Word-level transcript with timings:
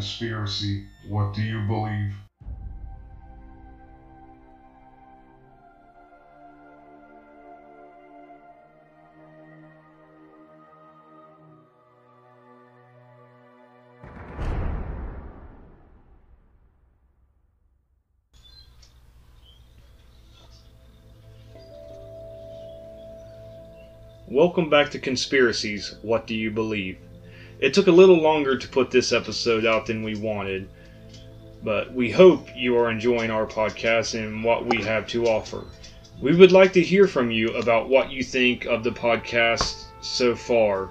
conspiracy. 0.00 0.86
What 1.10 1.34
do 1.34 1.42
you 1.42 1.60
believe? 1.66 2.14
Welcome 24.26 24.70
back 24.70 24.90
to 24.92 24.98
Conspiracies. 24.98 25.94
What 26.00 26.26
do 26.26 26.34
you 26.34 26.50
believe? 26.50 26.96
It 27.60 27.74
took 27.74 27.88
a 27.88 27.92
little 27.92 28.20
longer 28.20 28.56
to 28.56 28.68
put 28.68 28.90
this 28.90 29.12
episode 29.12 29.66
out 29.66 29.84
than 29.84 30.02
we 30.02 30.16
wanted, 30.16 30.66
but 31.62 31.92
we 31.92 32.10
hope 32.10 32.48
you 32.56 32.78
are 32.78 32.90
enjoying 32.90 33.30
our 33.30 33.46
podcast 33.46 34.18
and 34.18 34.42
what 34.42 34.64
we 34.64 34.82
have 34.82 35.06
to 35.08 35.26
offer. 35.26 35.64
We 36.22 36.34
would 36.34 36.52
like 36.52 36.72
to 36.72 36.82
hear 36.82 37.06
from 37.06 37.30
you 37.30 37.54
about 37.56 37.90
what 37.90 38.10
you 38.10 38.22
think 38.22 38.64
of 38.64 38.82
the 38.82 38.90
podcast 38.90 39.84
so 40.00 40.34
far. 40.34 40.88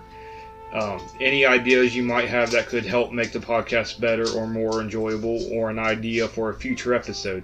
Um, 0.71 1.01
any 1.19 1.43
ideas 1.43 1.95
you 1.95 2.03
might 2.03 2.29
have 2.29 2.51
that 2.51 2.67
could 2.67 2.85
help 2.85 3.11
make 3.11 3.31
the 3.31 3.39
podcast 3.39 3.99
better 3.99 4.29
or 4.29 4.45
more 4.45 4.81
enjoyable, 4.81 5.51
or 5.51 5.71
an 5.71 5.79
idea 5.79 6.27
for 6.27 6.51
a 6.51 6.55
future 6.55 6.93
episode. 6.93 7.43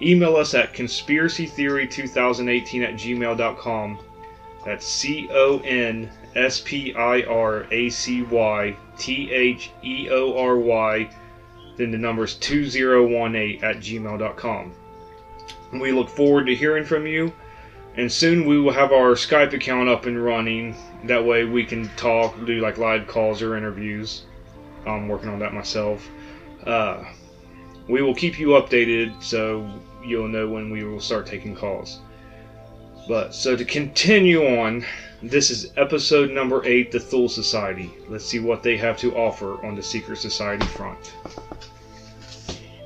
Email 0.00 0.36
us 0.36 0.54
at 0.54 0.72
conspiracytheory2018 0.72 2.84
at 2.84 2.94
gmail.com. 2.94 3.98
That's 4.64 4.86
C 4.86 5.28
O 5.32 5.58
N 5.58 6.08
S 6.36 6.60
P 6.64 6.94
I 6.94 7.22
R 7.22 7.66
A 7.70 7.88
C 7.90 8.22
Y 8.22 8.76
T 8.98 9.30
H 9.32 9.70
E 9.82 10.08
O 10.10 10.38
R 10.38 10.56
Y. 10.56 11.10
Then 11.76 11.90
the 11.90 11.98
number's 11.98 12.34
2018 12.34 13.64
at 13.64 13.76
gmail.com. 13.76 14.72
We 15.72 15.92
look 15.92 16.08
forward 16.08 16.46
to 16.46 16.54
hearing 16.54 16.84
from 16.84 17.06
you, 17.06 17.32
and 17.96 18.10
soon 18.10 18.44
we 18.44 18.60
will 18.60 18.72
have 18.72 18.92
our 18.92 19.14
Skype 19.14 19.52
account 19.52 19.88
up 19.88 20.06
and 20.06 20.22
running. 20.22 20.74
That 21.04 21.24
way 21.24 21.44
we 21.44 21.64
can 21.64 21.88
talk, 21.96 22.44
do 22.44 22.60
like 22.60 22.76
live 22.78 23.06
calls 23.06 23.40
or 23.40 23.56
interviews. 23.56 24.22
I'm 24.86 25.08
working 25.08 25.28
on 25.28 25.38
that 25.38 25.54
myself. 25.54 26.08
Uh, 26.64 27.04
we 27.88 28.02
will 28.02 28.14
keep 28.14 28.38
you 28.38 28.48
updated 28.48 29.22
so 29.22 29.68
you'll 30.04 30.28
know 30.28 30.48
when 30.48 30.70
we 30.70 30.84
will 30.84 31.00
start 31.00 31.26
taking 31.26 31.54
calls. 31.54 32.00
But 33.10 33.34
so 33.34 33.56
to 33.56 33.64
continue 33.64 34.46
on, 34.46 34.84
this 35.20 35.50
is 35.50 35.72
episode 35.76 36.30
number 36.30 36.64
eight, 36.64 36.92
the 36.92 37.00
Thule 37.00 37.28
Society. 37.28 37.90
Let's 38.08 38.24
see 38.24 38.38
what 38.38 38.62
they 38.62 38.76
have 38.76 38.96
to 38.98 39.16
offer 39.16 39.66
on 39.66 39.74
the 39.74 39.82
secret 39.82 40.18
society 40.18 40.64
front. 40.66 41.12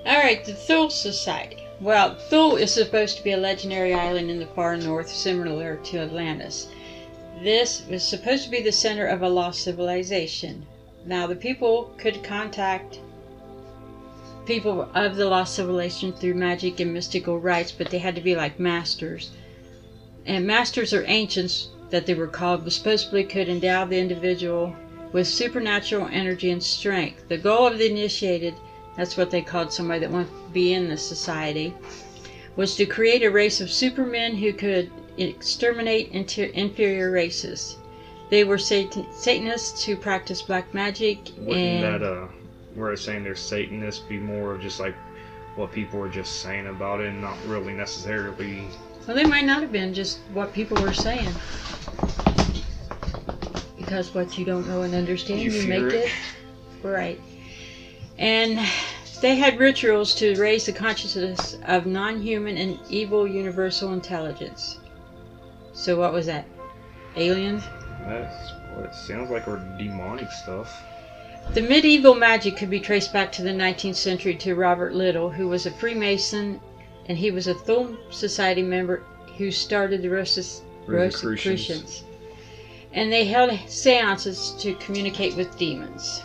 All 0.06 0.16
right, 0.16 0.42
the 0.42 0.54
Thule 0.54 0.88
Society. 0.88 1.58
Well, 1.78 2.14
Thule 2.14 2.56
is 2.56 2.72
supposed 2.72 3.18
to 3.18 3.22
be 3.22 3.32
a 3.32 3.36
legendary 3.36 3.92
island 3.92 4.30
in 4.30 4.38
the 4.38 4.46
far 4.46 4.78
north, 4.78 5.10
similar 5.10 5.76
to 5.76 5.98
Atlantis. 5.98 6.68
This 7.42 7.82
was 7.86 8.02
supposed 8.02 8.44
to 8.44 8.50
be 8.50 8.62
the 8.62 8.72
center 8.72 9.04
of 9.04 9.20
a 9.20 9.28
lost 9.28 9.62
civilization. 9.62 10.64
Now, 11.04 11.26
the 11.26 11.36
people 11.36 11.92
could 11.98 12.24
contact 12.24 12.98
people 14.46 14.88
of 14.94 15.16
the 15.16 15.26
lost 15.26 15.54
civilization 15.54 16.14
through 16.14 16.32
magic 16.32 16.80
and 16.80 16.94
mystical 16.94 17.38
rites, 17.38 17.72
but 17.72 17.90
they 17.90 17.98
had 17.98 18.14
to 18.14 18.22
be 18.22 18.34
like 18.34 18.58
masters. 18.58 19.30
And 20.26 20.46
masters 20.46 20.94
or 20.94 21.04
ancients, 21.06 21.68
that 21.90 22.06
they 22.06 22.14
were 22.14 22.26
called, 22.26 22.70
supposedly 22.72 23.24
could 23.24 23.48
endow 23.48 23.84
the 23.84 23.98
individual 23.98 24.74
with 25.12 25.28
supernatural 25.28 26.08
energy 26.10 26.50
and 26.50 26.62
strength. 26.62 27.28
The 27.28 27.38
goal 27.38 27.66
of 27.66 27.78
the 27.78 27.88
initiated, 27.88 28.54
that's 28.96 29.16
what 29.16 29.30
they 29.30 29.42
called 29.42 29.72
somebody 29.72 30.00
that 30.00 30.10
wanted 30.10 30.28
to 30.28 30.52
be 30.52 30.72
in 30.72 30.88
the 30.88 30.96
society, 30.96 31.72
was 32.56 32.74
to 32.76 32.86
create 32.86 33.22
a 33.22 33.30
race 33.30 33.60
of 33.60 33.70
supermen 33.70 34.34
who 34.34 34.52
could 34.52 34.90
exterminate 35.18 36.10
inter- 36.10 36.50
inferior 36.54 37.12
races. 37.12 37.76
They 38.30 38.42
were 38.42 38.58
Satan- 38.58 39.06
Satanists 39.12 39.84
who 39.84 39.96
practiced 39.96 40.46
black 40.46 40.72
magic 40.74 41.18
Wouldn't 41.38 41.84
and 41.84 42.02
that, 42.02 42.02
uh, 42.02 42.26
where 42.74 42.92
it's 42.92 43.02
saying 43.02 43.22
they're 43.22 43.36
Satanists 43.36 44.02
be 44.08 44.18
more 44.18 44.54
of 44.54 44.60
just 44.60 44.80
like 44.80 44.94
what 45.54 45.70
people 45.70 46.00
are 46.00 46.08
just 46.08 46.40
saying 46.40 46.66
about 46.66 47.00
it 47.00 47.08
and 47.08 47.20
not 47.20 47.36
really 47.46 47.72
necessarily. 47.72 48.64
Well, 49.06 49.16
they 49.16 49.24
might 49.24 49.44
not 49.44 49.60
have 49.60 49.72
been 49.72 49.92
just 49.92 50.18
what 50.32 50.52
people 50.52 50.80
were 50.82 50.92
saying. 50.92 51.28
Because 53.76 54.14
what 54.14 54.38
you 54.38 54.44
don't 54.44 54.66
know 54.66 54.82
and 54.82 54.94
understand, 54.94 55.40
You 55.40 55.50
you, 55.50 55.68
make 55.68 55.82
it. 55.82 56.06
it. 56.06 56.12
Right. 56.82 57.20
And 58.18 58.58
they 59.20 59.36
had 59.36 59.58
rituals 59.58 60.14
to 60.16 60.34
raise 60.36 60.66
the 60.66 60.72
consciousness 60.72 61.58
of 61.66 61.86
non 61.86 62.20
human 62.20 62.56
and 62.56 62.78
evil 62.88 63.26
universal 63.26 63.92
intelligence. 63.92 64.78
So, 65.72 65.98
what 65.98 66.12
was 66.12 66.26
that? 66.26 66.46
Aliens? 67.16 67.62
That's 68.06 68.52
what 68.74 68.86
it 68.86 68.94
sounds 68.94 69.30
like, 69.30 69.46
or 69.48 69.56
demonic 69.78 70.30
stuff. 70.30 70.82
The 71.52 71.62
medieval 71.62 72.14
magic 72.14 72.56
could 72.56 72.70
be 72.70 72.80
traced 72.80 73.12
back 73.12 73.30
to 73.32 73.42
the 73.42 73.50
19th 73.50 73.96
century 73.96 74.34
to 74.36 74.54
Robert 74.54 74.94
Little, 74.94 75.30
who 75.30 75.48
was 75.48 75.66
a 75.66 75.70
Freemason 75.70 76.60
and 77.06 77.18
he 77.18 77.30
was 77.30 77.46
a 77.46 77.54
Thule 77.54 77.96
Society 78.10 78.62
member 78.62 79.02
who 79.36 79.50
started 79.50 80.02
the 80.02 80.08
Rosicrucians. 80.08 80.86
Rosicrucians. 80.88 82.04
And 82.92 83.12
they 83.12 83.24
held 83.24 83.58
seances 83.68 84.54
to 84.60 84.74
communicate 84.76 85.34
with 85.36 85.56
demons. 85.58 86.22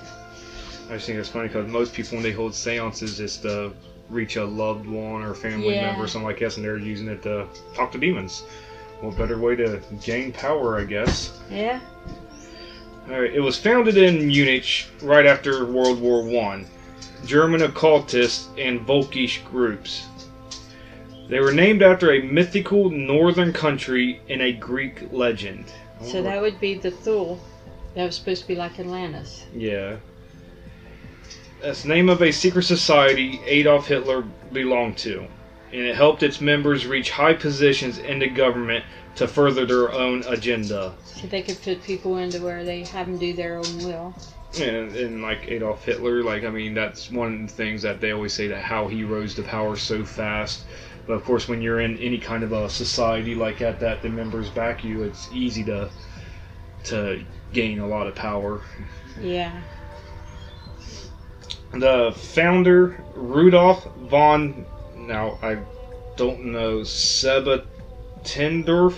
I 0.90 0.94
just 0.94 1.07
think 1.07 1.19
it's 1.19 1.29
funny 1.29 1.47
because 1.47 1.67
most 1.67 1.94
people, 1.94 2.16
when 2.16 2.23
they 2.23 2.31
hold 2.31 2.53
seances, 2.53 3.19
is 3.19 3.38
to 3.38 3.72
reach 4.09 4.35
a 4.38 4.44
loved 4.45 4.88
one 4.88 5.23
or 5.23 5.34
family 5.35 5.75
Yeah. 5.75 5.88
member 5.88 6.03
or 6.03 6.07
something 6.07 6.28
like 6.28 6.40
that, 6.40 6.56
and 6.57 6.66
they're 6.66 6.78
using 6.78 7.07
it 7.07 7.22
to 7.23 7.46
talk 7.75 7.91
to 7.91 7.97
demons. 7.97 8.44
What 9.01 9.17
better 9.17 9.38
way 9.38 9.56
to 9.56 9.81
gain 10.03 10.31
power, 10.31 10.79
I 10.79 10.84
guess? 10.84 11.31
Yeah? 11.50 11.79
Alright, 13.09 13.34
it 13.34 13.40
was 13.40 13.57
founded 13.57 13.97
in 13.97 14.28
Munich 14.28 14.85
right 15.01 15.25
after 15.25 15.66
World 15.66 16.00
War 16.01 16.23
One. 16.23 16.66
German 17.25 17.61
occultists 17.63 18.50
and 18.57 18.85
Volkish 18.85 19.44
groups. 19.46 20.06
They 21.29 21.40
were 21.40 21.51
named 21.51 21.84
after 21.84 22.12
a 22.12 22.23
mythical 22.23 22.90
northern 22.90 23.53
country 23.53 24.19
in 24.28 24.41
a 24.41 24.51
Greek 24.51 25.12
legend. 25.12 25.66
So 26.01 26.23
that 26.23 26.41
would 26.41 26.59
be 26.59 26.73
the 26.73 26.90
Thule. 26.90 27.40
That 27.94 28.06
was 28.06 28.16
supposed 28.16 28.41
to 28.41 28.47
be 28.47 28.56
like 28.56 28.79
Atlantis. 28.79 29.45
Yeah. 29.53 29.97
That's 31.62 31.84
the 31.84 31.90
name 31.90 32.09
of 32.09 32.22
a 32.23 32.31
secret 32.31 32.63
society 32.63 33.40
Adolf 33.45 33.88
Hitler 33.88 34.23
belonged 34.51 34.97
to, 35.00 35.28
and 35.72 35.81
it 35.81 35.95
helped 35.95 36.23
its 36.23 36.41
members 36.41 36.88
reach 36.88 37.12
high 37.12 37.34
positions 37.34 38.00
in 38.00 38.19
the 38.19 38.29
government 38.29 38.85
to 39.16 39.28
further 39.28 39.66
their 39.66 39.91
own 39.91 40.23
agenda. 40.28 40.96
So 41.03 41.28
they 41.28 41.41
could 41.41 41.61
put 41.61 41.84
people 41.84 42.17
into 42.17 42.41
where 42.41 42.63
they 42.63 42.85
have 42.85 43.07
them 43.07 43.17
do 43.17 43.34
their 43.34 43.57
own 43.57 43.78
will. 43.79 44.16
And, 44.59 44.96
and 44.96 45.22
like 45.22 45.47
Adolf 45.47 45.84
Hitler, 45.84 46.23
like 46.23 46.44
I 46.44 46.50
mean, 46.50 46.73
that's 46.73 47.11
one 47.11 47.34
of 47.34 47.41
the 47.41 47.53
things 47.53 47.81
that 47.84 48.00
they 48.00 48.11
always 48.11 48.34
say 48.34 48.47
that 48.47 48.63
how 48.63 48.88
he 48.88 49.03
rose 49.03 49.35
to 49.35 49.44
power 49.44 49.75
so 49.75 50.03
fast. 50.03 50.63
But 51.09 51.16
of 51.16 51.25
course, 51.25 51.47
when 51.47 51.59
you're 51.59 51.80
in 51.80 51.97
any 51.97 52.20
kind 52.20 52.44
of 52.44 52.52
a 52.52 52.70
society 52.70 53.34
like 53.34 53.58
that, 53.58 53.80
that 53.80 54.03
the 54.03 54.09
members 54.09 54.52
back 54.52 54.84
you, 54.84 55.02
it's 55.02 55.28
easy 55.34 55.64
to 55.64 55.90
to 56.84 57.24
gain 57.52 57.80
a 57.80 57.88
lot 57.88 58.06
of 58.06 58.14
power. 58.14 58.62
Yeah. 59.20 59.59
The 61.72 62.14
founder, 62.16 63.03
Rudolf 63.16 63.88
von, 64.02 64.68
now 64.96 65.40
I 65.42 65.58
don't 66.16 66.46
know, 66.46 66.82
Sebottendorf. 66.82 68.96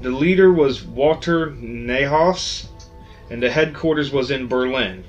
The 0.00 0.10
leader 0.10 0.52
was 0.52 0.82
Walter 0.82 1.52
Neuhaus, 1.52 2.66
and 3.30 3.40
the 3.40 3.48
headquarters 3.48 4.10
was 4.10 4.32
in 4.32 4.48
Berlin. 4.48 5.04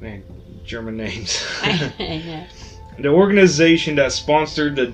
Man, 0.00 0.22
German 0.64 0.96
names. 0.96 1.44
the 2.98 3.08
organization 3.08 3.96
that 3.96 4.12
sponsored 4.12 4.76
the 4.76 4.92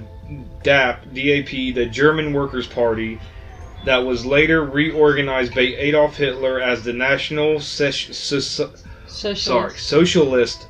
DAP, 0.63 1.03
DAP, 1.15 1.75
the 1.75 1.87
German 1.91 2.33
Workers' 2.33 2.67
Party, 2.67 3.21
that 3.85 3.99
was 3.99 4.27
later 4.27 4.65
reorganized 4.65 5.55
by 5.55 5.61
Adolf 5.63 6.17
Hitler 6.17 6.61
as 6.61 6.85
the 6.85 6.93
National 6.93 7.61
Sech- 7.61 7.93
Soci- 7.93 8.79
Social. 9.07 9.37
sorry, 9.37 9.79
Socialist 9.79 10.67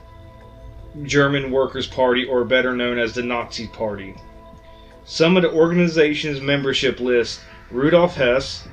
German 1.04 1.50
Workers' 1.50 1.86
Party, 1.86 2.24
or 2.24 2.44
better 2.44 2.74
known 2.74 2.98
as 2.98 3.14
the 3.14 3.22
Nazi 3.22 3.66
Party. 3.68 4.14
Some 5.04 5.36
of 5.36 5.42
the 5.42 5.50
organization's 5.52 6.40
membership 6.40 7.00
list 7.00 7.40
Rudolf 7.70 8.14
Hess, 8.16 8.68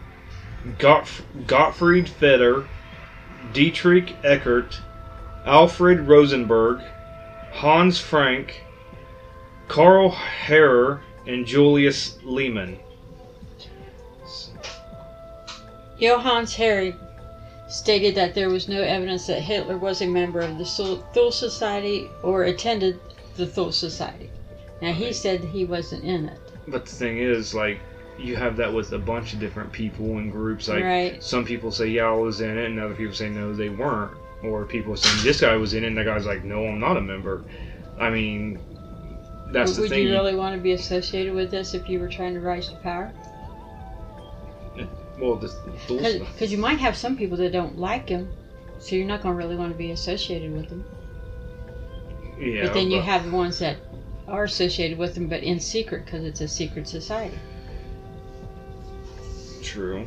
Gottf- 0.77 1.21
Gottfried 1.47 2.09
Feder, 2.09 2.65
Dietrich 3.53 4.15
Eckart, 4.23 4.79
Alfred 5.45 6.07
Rosenberg, 6.07 6.81
Hans 7.55 7.97
Frank, 7.97 8.61
Karl 9.69 10.11
Harrer, 10.11 10.99
and 11.25 11.45
Julius 11.45 12.17
Lehmann. 12.21 12.77
Johannes 15.97 16.53
Harry 16.55 16.93
stated 17.69 18.13
that 18.15 18.35
there 18.35 18.49
was 18.49 18.67
no 18.67 18.81
evidence 18.81 19.25
that 19.27 19.39
Hitler 19.39 19.77
was 19.77 20.01
a 20.01 20.05
member 20.05 20.41
of 20.41 20.57
the 20.57 20.65
Thule 20.65 20.97
Thule 21.13 21.31
Society 21.31 22.09
or 22.23 22.43
attended 22.43 22.99
the 23.37 23.47
Thule 23.47 23.71
Society. 23.71 24.29
Now 24.81 24.91
he 24.91 25.13
said 25.13 25.39
he 25.39 25.63
wasn't 25.63 26.03
in 26.03 26.27
it. 26.27 26.39
But 26.67 26.85
the 26.85 26.91
thing 26.91 27.19
is, 27.19 27.55
like, 27.55 27.79
you 28.19 28.35
have 28.35 28.57
that 28.57 28.73
with 28.73 28.91
a 28.91 28.99
bunch 28.99 29.31
of 29.31 29.39
different 29.39 29.71
people 29.71 30.17
and 30.17 30.29
groups. 30.29 30.67
Like, 30.67 30.83
right. 30.83 31.23
some 31.23 31.45
people 31.45 31.71
say, 31.71 31.87
yeah, 31.87 32.09
I 32.09 32.15
was 32.15 32.41
in 32.41 32.57
it, 32.57 32.65
and 32.65 32.79
other 32.81 32.95
people 32.95 33.15
say, 33.15 33.29
no, 33.29 33.53
they 33.53 33.69
weren't. 33.69 34.11
Or 34.43 34.65
people 34.65 34.95
saying, 34.95 35.23
this 35.23 35.41
guy 35.41 35.55
was 35.55 35.73
in 35.73 35.83
it, 35.83 35.87
and 35.87 35.97
that 35.97 36.05
guy's 36.05 36.25
like, 36.25 36.43
no, 36.43 36.65
I'm 36.67 36.79
not 36.79 36.97
a 36.97 37.01
member. 37.01 37.43
I 37.99 38.09
mean, 38.09 38.59
that's 39.51 39.71
Would 39.71 39.77
the 39.77 39.81
would 39.81 39.89
thing. 39.89 40.03
you 40.07 40.11
really 40.11 40.35
want 40.35 40.55
to 40.55 40.61
be 40.61 40.73
associated 40.73 41.33
with 41.33 41.49
this 41.51 41.73
if 41.73 41.89
you 41.89 41.99
were 41.99 42.09
trying 42.09 42.33
to 42.33 42.41
rise 42.41 42.67
to 42.69 42.75
power? 42.77 43.11
well, 45.19 45.35
Because 45.87 46.51
you 46.51 46.57
might 46.57 46.77
have 46.79 46.95
some 46.97 47.15
people 47.17 47.37
that 47.37 47.51
don't 47.53 47.77
like 47.77 48.09
him, 48.09 48.29
so 48.79 48.95
you're 48.95 49.05
not 49.07 49.21
going 49.23 49.33
to 49.33 49.37
really 49.37 49.55
want 49.55 49.71
to 49.71 49.77
be 49.77 49.91
associated 49.91 50.51
with 50.51 50.69
them. 50.69 50.83
yeah, 52.37 52.65
but 52.65 52.73
then 52.73 52.91
you 52.91 53.01
have 53.01 53.23
the 53.25 53.31
ones 53.31 53.57
that 53.59 53.77
are 54.27 54.43
associated 54.43 54.97
with 54.97 55.15
them, 55.15 55.27
but 55.27 55.41
in 55.41 55.59
secret 55.59 56.05
because 56.05 56.23
it's 56.25 56.41
a 56.41 56.47
secret 56.47 56.87
society. 56.87 57.37
True. 59.63 60.05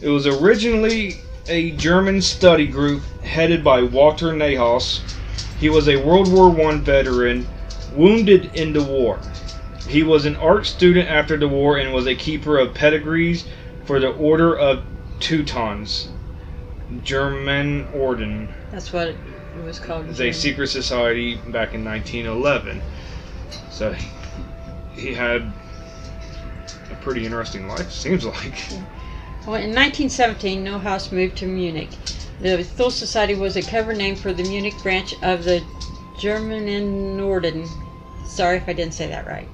It 0.00 0.08
was 0.08 0.26
originally 0.26 1.16
a 1.48 1.70
German 1.72 2.20
study 2.20 2.66
group 2.66 3.02
headed 3.22 3.64
by 3.64 3.82
Walter 3.82 4.32
Neuhaus. 4.32 5.00
He 5.58 5.68
was 5.68 5.88
a 5.88 5.96
World 5.96 6.30
War 6.30 6.50
I 6.70 6.76
veteran, 6.78 7.46
wounded 7.94 8.54
in 8.54 8.72
the 8.72 8.82
war. 8.82 9.18
He 9.88 10.02
was 10.02 10.26
an 10.26 10.36
art 10.36 10.66
student 10.66 11.08
after 11.08 11.36
the 11.36 11.48
war 11.48 11.78
and 11.78 11.92
was 11.92 12.06
a 12.06 12.14
keeper 12.14 12.58
of 12.58 12.74
pedigrees 12.74 13.46
for 13.86 13.98
the 13.98 14.10
Order 14.10 14.56
of 14.56 14.84
Teutons, 15.20 16.08
German 17.02 17.88
Orden. 17.92 18.52
That's 18.70 18.92
what 18.92 19.08
it 19.08 19.16
was 19.64 19.78
called. 19.78 20.08
It's 20.10 20.20
a 20.20 20.32
secret 20.32 20.68
society 20.68 21.36
back 21.36 21.72
in 21.74 21.84
1911. 21.84 22.82
So 23.70 23.94
he 24.92 25.14
had 25.14 25.50
a 26.90 26.94
pretty 26.96 27.24
interesting 27.24 27.66
life, 27.66 27.90
seems 27.90 28.26
like. 28.26 28.62
Well, 29.48 29.56
in 29.56 29.74
1917, 29.74 30.62
Neuhaus 30.62 31.10
moved 31.10 31.38
to 31.38 31.46
Munich. 31.46 31.88
The 32.38 32.62
Thule 32.62 32.90
Society 32.90 33.34
was 33.34 33.56
a 33.56 33.62
cover 33.62 33.94
name 33.94 34.14
for 34.14 34.34
the 34.34 34.42
Munich 34.42 34.74
branch 34.82 35.14
of 35.22 35.44
the 35.44 35.64
German 36.18 37.16
Norden. 37.16 37.66
Sorry 38.26 38.58
if 38.58 38.68
I 38.68 38.74
didn't 38.74 38.92
say 38.92 39.06
that 39.06 39.26
right. 39.26 39.48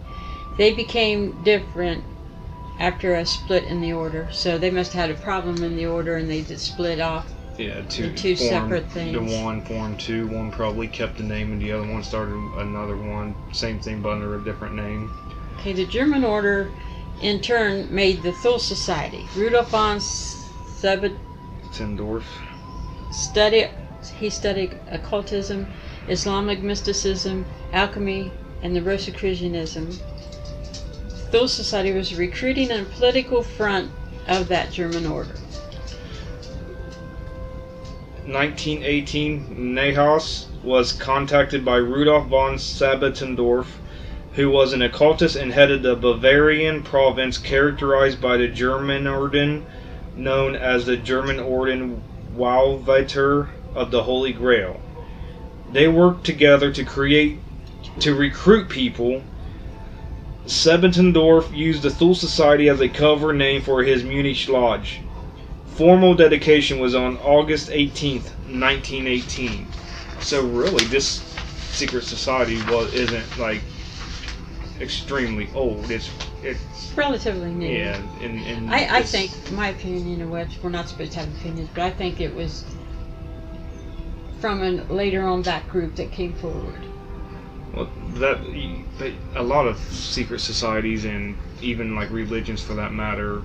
They 0.56 0.74
became 0.74 1.40
different 1.44 2.02
after 2.80 3.14
a 3.14 3.24
split 3.24 3.66
in 3.66 3.80
the 3.80 3.92
order, 3.92 4.26
so 4.32 4.58
they 4.58 4.72
must 4.72 4.94
have 4.94 5.10
had 5.10 5.16
a 5.16 5.20
problem 5.22 5.62
in 5.62 5.76
the 5.76 5.86
order 5.86 6.16
and 6.16 6.28
they 6.28 6.42
just 6.42 6.66
split 6.66 6.98
off. 6.98 7.32
Yeah, 7.56 7.82
two, 7.82 8.10
two 8.14 8.34
formed- 8.34 8.50
separate 8.50 8.90
things. 8.90 9.12
The 9.12 9.44
one 9.44 9.62
formed 9.62 10.00
two. 10.00 10.26
One 10.26 10.50
probably 10.50 10.88
kept 10.88 11.18
the 11.18 11.22
name, 11.22 11.52
and 11.52 11.62
the 11.62 11.70
other 11.70 11.86
one 11.86 12.02
started 12.02 12.34
another 12.56 12.96
one. 12.96 13.36
Same 13.52 13.78
thing, 13.78 14.02
but 14.02 14.14
under 14.14 14.34
a 14.34 14.42
different 14.42 14.74
name. 14.74 15.12
Okay, 15.60 15.72
the 15.72 15.86
German 15.86 16.24
order 16.24 16.72
in 17.20 17.40
turn 17.40 17.94
made 17.94 18.22
the 18.22 18.32
Thule 18.32 18.58
Society. 18.58 19.26
Rudolf 19.36 19.70
von 19.70 19.98
Sebottendorf 19.98 22.24
studied 23.10 23.70
he 24.18 24.28
studied 24.28 24.78
occultism, 24.90 25.66
Islamic 26.08 26.62
mysticism, 26.62 27.46
alchemy, 27.72 28.30
and 28.62 28.76
the 28.76 28.82
Rosicrucianism. 28.82 29.98
Thule 31.30 31.48
Society 31.48 31.92
was 31.92 32.14
recruiting 32.14 32.70
and 32.70 32.90
political 32.92 33.42
front 33.42 33.90
of 34.28 34.48
that 34.48 34.72
German 34.72 35.06
order. 35.06 35.34
1918, 38.26 39.74
Neuhaus 39.74 40.46
was 40.62 40.92
contacted 40.92 41.64
by 41.64 41.76
Rudolf 41.76 42.28
von 42.28 42.54
Sebottendorf, 42.54 43.66
who 44.34 44.50
was 44.50 44.72
an 44.72 44.82
occultist 44.82 45.36
and 45.36 45.52
headed 45.52 45.82
the 45.82 45.94
Bavarian 45.94 46.82
province 46.82 47.38
characterized 47.38 48.20
by 48.20 48.36
the 48.36 48.48
German 48.48 49.06
Orden, 49.06 49.64
known 50.16 50.56
as 50.56 50.86
the 50.86 50.96
German 50.96 51.38
Orden 51.38 52.02
Walvater 52.36 53.48
of 53.74 53.92
the 53.92 54.02
Holy 54.02 54.32
Grail. 54.32 54.80
They 55.72 55.86
worked 55.86 56.24
together 56.24 56.72
to 56.72 56.84
create, 56.84 57.40
to 58.00 58.14
recruit 58.14 58.68
people. 58.68 59.22
Sebentendorf 60.46 61.54
used 61.56 61.82
the 61.82 61.90
Thule 61.90 62.14
Society 62.14 62.68
as 62.68 62.80
a 62.80 62.88
cover 62.88 63.32
name 63.32 63.62
for 63.62 63.84
his 63.84 64.02
Munich 64.02 64.48
lodge. 64.48 65.00
Formal 65.76 66.14
dedication 66.14 66.80
was 66.80 66.94
on 66.94 67.16
August 67.18 67.68
18th, 67.70 68.30
1918. 68.50 69.66
So 70.20 70.44
really, 70.46 70.84
this 70.86 71.22
secret 71.70 72.04
society 72.04 72.56
was 72.70 72.92
isn't 72.94 73.38
like 73.38 73.60
extremely 74.80 75.48
old. 75.54 75.90
It's 75.90 76.10
it's 76.42 76.92
Relatively 76.94 77.50
new. 77.50 77.68
yeah. 77.68 77.96
And, 78.20 78.38
and 78.40 78.70
I, 78.70 78.98
I 78.98 79.02
think, 79.02 79.30
my 79.52 79.68
opinion, 79.68 80.20
in 80.20 80.30
which 80.30 80.58
we're 80.62 80.70
not 80.70 80.88
supposed 80.88 81.12
to 81.12 81.20
have 81.20 81.28
opinions, 81.38 81.68
but 81.74 81.84
I 81.84 81.90
think 81.90 82.20
it 82.20 82.34
was 82.34 82.64
from 84.40 84.62
a 84.62 84.70
later 84.92 85.22
on 85.22 85.42
that 85.42 85.68
group 85.68 85.96
that 85.96 86.12
came 86.12 86.34
forward. 86.34 86.80
Well, 87.74 87.90
that 88.14 88.38
but 88.98 89.12
a 89.34 89.42
lot 89.42 89.66
of 89.66 89.78
secret 89.78 90.40
societies 90.40 91.04
and 91.04 91.36
even 91.60 91.96
like 91.96 92.10
religions 92.10 92.62
for 92.62 92.74
that 92.74 92.92
matter 92.92 93.42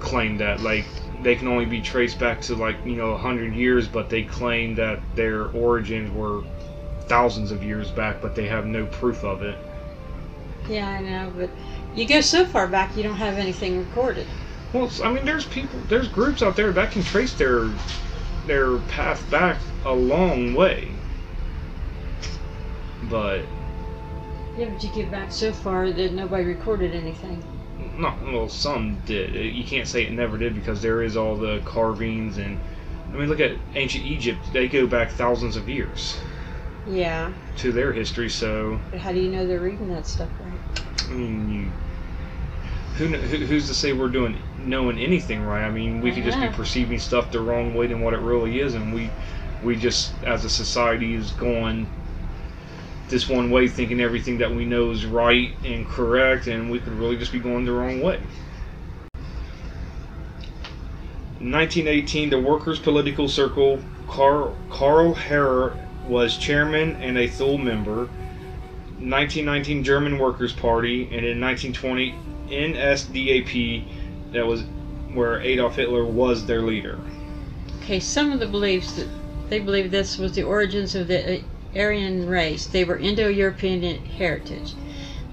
claim 0.00 0.38
that 0.38 0.60
like 0.60 0.86
they 1.22 1.36
can 1.36 1.46
only 1.48 1.64
be 1.64 1.80
traced 1.80 2.18
back 2.18 2.40
to 2.42 2.54
like 2.54 2.76
you 2.84 2.96
know 2.96 3.10
a 3.10 3.18
hundred 3.18 3.54
years, 3.54 3.86
but 3.88 4.08
they 4.08 4.22
claim 4.22 4.74
that 4.76 5.00
their 5.14 5.46
origins 5.48 6.10
were 6.12 6.42
thousands 7.02 7.50
of 7.50 7.62
years 7.62 7.90
back, 7.90 8.20
but 8.20 8.34
they 8.34 8.46
have 8.48 8.66
no 8.66 8.86
proof 8.86 9.24
of 9.24 9.42
it. 9.42 9.58
Yeah, 10.68 10.88
I 10.88 11.00
know, 11.00 11.32
but 11.36 11.50
you 11.94 12.06
go 12.06 12.20
so 12.20 12.44
far 12.44 12.66
back, 12.68 12.96
you 12.96 13.02
don't 13.02 13.16
have 13.16 13.34
anything 13.38 13.78
recorded. 13.78 14.26
Well, 14.72 14.90
I 15.04 15.12
mean, 15.12 15.24
there's 15.24 15.44
people, 15.46 15.78
there's 15.88 16.08
groups 16.08 16.42
out 16.42 16.56
there 16.56 16.72
that 16.72 16.92
can 16.92 17.02
trace 17.02 17.34
their 17.34 17.68
their 18.46 18.78
path 18.78 19.28
back 19.30 19.58
a 19.84 19.92
long 19.92 20.54
way, 20.54 20.88
but 23.10 23.42
Yeah, 24.56 24.66
but 24.68 24.82
you 24.82 24.90
get 24.90 25.10
back 25.10 25.32
so 25.32 25.52
far 25.52 25.90
that 25.90 26.12
nobody 26.12 26.44
recorded 26.44 26.94
anything. 26.94 27.42
No, 27.98 28.14
well. 28.22 28.48
Some 28.48 28.98
did. 29.06 29.34
Uh, 29.36 29.40
You 29.40 29.64
can't 29.64 29.88
say 29.88 30.04
it 30.04 30.12
never 30.12 30.38
did 30.38 30.54
because 30.54 30.80
there 30.82 31.02
is 31.02 31.16
all 31.16 31.36
the 31.36 31.60
carvings 31.64 32.38
and. 32.38 32.58
I 33.12 33.16
mean, 33.16 33.28
look 33.28 33.40
at 33.40 33.52
ancient 33.74 34.04
Egypt. 34.04 34.38
They 34.52 34.68
go 34.68 34.86
back 34.86 35.10
thousands 35.10 35.56
of 35.56 35.68
years 35.68 36.16
Yeah, 36.86 37.32
to 37.58 37.70
their 37.72 37.92
history. 37.92 38.30
So, 38.30 38.80
but 38.90 39.00
how 39.00 39.12
do 39.12 39.18
you 39.18 39.30
know 39.30 39.46
they're 39.46 39.60
reading 39.60 39.88
that 39.92 40.06
stuff 40.06 40.30
right? 40.40 40.51
I 41.12 41.14
mean, 41.14 41.48
you, 41.50 41.72
who, 42.96 43.08
who 43.08 43.46
who's 43.46 43.66
to 43.68 43.74
say 43.74 43.92
we're 43.92 44.08
doing 44.08 44.38
knowing 44.56 44.98
anything 44.98 45.42
right? 45.42 45.64
I 45.64 45.70
mean, 45.70 46.00
we 46.00 46.12
could 46.12 46.24
just 46.24 46.40
be 46.40 46.48
perceiving 46.48 46.98
stuff 46.98 47.30
the 47.30 47.40
wrong 47.40 47.74
way 47.74 47.86
than 47.86 48.00
what 48.00 48.14
it 48.14 48.20
really 48.20 48.60
is, 48.60 48.74
and 48.74 48.94
we 48.94 49.10
we 49.60 49.76
just 49.76 50.22
as 50.24 50.44
a 50.44 50.50
society 50.50 51.14
is 51.14 51.30
going 51.32 51.90
this 53.08 53.28
one 53.28 53.50
way, 53.50 53.68
thinking 53.68 54.00
everything 54.00 54.38
that 54.38 54.54
we 54.54 54.64
know 54.64 54.90
is 54.90 55.04
right 55.04 55.50
and 55.64 55.86
correct, 55.86 56.46
and 56.46 56.70
we 56.70 56.80
could 56.80 56.94
really 56.94 57.16
just 57.18 57.32
be 57.32 57.40
going 57.40 57.66
the 57.66 57.72
wrong 57.72 58.00
way. 58.00 58.20
1918, 61.40 62.30
the 62.30 62.40
Workers' 62.40 62.78
Political 62.78 63.28
Circle, 63.28 63.82
Carl, 64.06 64.56
Karl 64.70 65.14
Harrer 65.14 65.76
was 66.02 66.38
chairman 66.38 66.96
and 66.96 67.18
a 67.18 67.28
Thule 67.28 67.58
member. 67.58 68.10
1919 69.10 69.82
German 69.82 70.18
Workers' 70.18 70.52
Party, 70.52 71.04
and 71.04 71.26
in 71.26 71.40
1920 71.40 72.14
NSDAP, 72.50 73.84
that 74.32 74.46
was 74.46 74.62
where 75.12 75.40
Adolf 75.40 75.74
Hitler 75.74 76.04
was 76.04 76.46
their 76.46 76.62
leader. 76.62 76.98
Okay, 77.82 77.98
some 77.98 78.30
of 78.30 78.38
the 78.38 78.46
beliefs 78.46 78.92
that 78.92 79.08
they 79.48 79.58
believe 79.58 79.90
this 79.90 80.18
was 80.18 80.32
the 80.32 80.44
origins 80.44 80.94
of 80.94 81.08
the 81.08 81.40
uh, 81.40 81.42
Aryan 81.74 82.28
race. 82.28 82.66
They 82.66 82.84
were 82.84 82.96
Indo-European 82.96 84.04
heritage. 84.04 84.74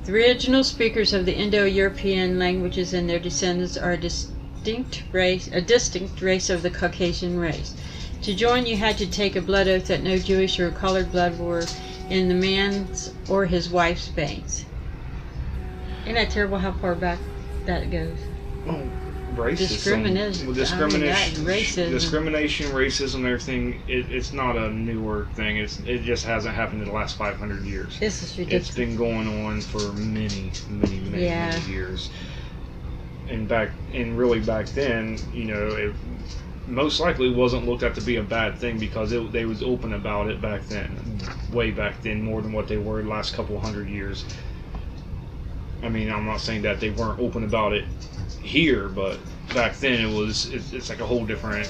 The 0.03 0.13
original 0.13 0.63
speakers 0.63 1.13
of 1.13 1.25
the 1.25 1.35
Indo-European 1.35 2.39
languages 2.39 2.93
and 2.93 3.07
their 3.07 3.19
descendants 3.19 3.77
are 3.77 3.91
a 3.91 3.97
distinct 3.97 5.03
race, 5.11 5.47
a 5.53 5.61
distinct 5.61 6.21
race 6.21 6.49
of 6.49 6.63
the 6.63 6.71
Caucasian 6.71 7.37
race. 7.37 7.75
To 8.23 8.33
join, 8.33 8.65
you 8.65 8.77
had 8.77 8.97
to 8.97 9.05
take 9.05 9.35
a 9.35 9.41
blood 9.41 9.67
oath 9.67 9.87
that 9.87 10.03
no 10.03 10.17
Jewish 10.17 10.59
or 10.59 10.71
colored 10.71 11.11
blood 11.11 11.37
were 11.37 11.65
in 12.09 12.27
the 12.27 12.35
man's 12.35 13.09
or 13.29 13.45
his 13.45 13.69
wife's 13.69 14.07
veins. 14.09 14.65
Isn't 16.03 16.15
that 16.15 16.31
terrible 16.31 16.57
how 16.57 16.71
far 16.73 16.95
back 16.95 17.19
that 17.65 17.89
goes? 17.91 18.17
Oh, 18.67 18.89
racism. 19.33 19.57
Discrimination. 19.69 20.47
Well, 20.47 20.55
I 20.55 20.59
discrimination. 20.59 21.35
mean, 21.37 21.45
that- 21.45 21.53
racism. 21.53 21.89
Discrimination, 21.91 22.65
racism, 22.71 23.25
everything. 23.25 23.73
It, 23.87 24.11
it's 24.11 24.33
not 24.33 24.57
a 24.57 24.69
newer 24.69 25.27
thing. 25.33 25.57
It's 25.57 25.79
it 25.79 25.99
just 25.99 26.25
hasn't 26.25 26.55
happened 26.55 26.81
in 26.81 26.87
the 26.87 26.93
last 26.93 27.15
500 27.17 27.63
years. 27.63 27.97
This 27.99 28.21
is 28.23 28.37
ridiculous. 28.37 28.67
It's 28.67 28.75
been 28.75 28.95
going 28.95 29.45
on 29.45 29.61
for 29.61 29.93
many, 29.93 30.51
many, 30.67 30.99
many, 30.99 31.23
Yeah. 31.23 31.51
many 31.51 31.71
years. 31.71 32.09
and 33.27 33.47
back 33.47 33.69
and 33.93 34.17
really 34.17 34.39
back 34.39 34.65
then, 34.69 35.17
you 35.31 35.45
know, 35.45 35.67
it 35.67 35.95
most 36.69 36.99
likely 36.99 37.29
wasn't 37.31 37.67
looked 37.67 37.83
at 37.83 37.95
to 37.95 38.01
be 38.01 38.17
a 38.17 38.23
bad 38.23 38.57
thing 38.57 38.79
because 38.79 39.11
it, 39.11 39.31
they 39.31 39.45
was 39.45 39.63
open 39.63 39.93
about 39.93 40.29
it 40.29 40.41
back 40.41 40.61
then, 40.67 41.19
way 41.51 41.71
back 41.71 42.01
then, 42.01 42.21
more 42.21 42.41
than 42.41 42.53
what 42.53 42.67
they 42.67 42.77
were 42.77 43.01
the 43.01 43.09
last 43.09 43.33
couple 43.33 43.59
hundred 43.59 43.89
years. 43.89 44.25
I 45.81 45.89
mean, 45.89 46.11
I'm 46.11 46.25
not 46.25 46.41
saying 46.41 46.61
that 46.63 46.79
they 46.79 46.89
weren't 46.89 47.19
open 47.19 47.43
about 47.43 47.73
it 47.73 47.85
here, 48.41 48.89
but 48.89 49.17
back 49.53 49.77
then 49.77 50.05
it 50.05 50.13
was. 50.13 50.51
It's, 50.53 50.73
it's 50.73 50.89
like 50.89 50.99
a 50.99 51.05
whole 51.05 51.25
different, 51.25 51.67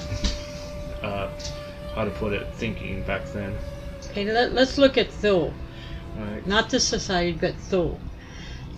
uh, 1.02 1.30
how 1.94 2.04
to 2.04 2.10
put 2.10 2.32
it, 2.32 2.52
thinking 2.54 3.02
back 3.04 3.24
then. 3.32 3.56
Okay, 4.10 4.30
let, 4.30 4.52
let's 4.52 4.78
look 4.78 4.98
at 4.98 5.10
Thule. 5.10 5.54
Right. 6.16 6.46
Not 6.46 6.70
the 6.70 6.80
society, 6.80 7.32
but 7.40 7.54
Thule. 7.54 8.00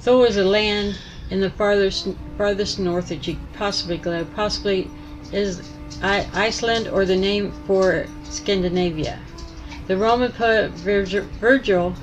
Thule 0.01 0.25
is 0.25 0.37
a 0.37 0.45
land 0.45 0.99
in 1.31 1.41
the 1.41 1.51
farthest 1.51 2.09
farthest 2.37 2.79
north 2.79 3.09
that 3.09 3.27
you 3.27 3.39
possibly 3.55 3.97
go. 3.97 4.25
Possibly 4.35 4.91
is 5.33 5.63
I- 6.01 6.27
Iceland 6.33 6.89
or 6.89 7.05
the 7.05 7.17
name 7.17 7.53
for 7.67 8.07
Scandinavia. 8.25 9.19
The 9.87 9.97
Roman 9.97 10.33
poet 10.33 10.71
Virgil, 10.73 11.25
Virgil 11.41 11.97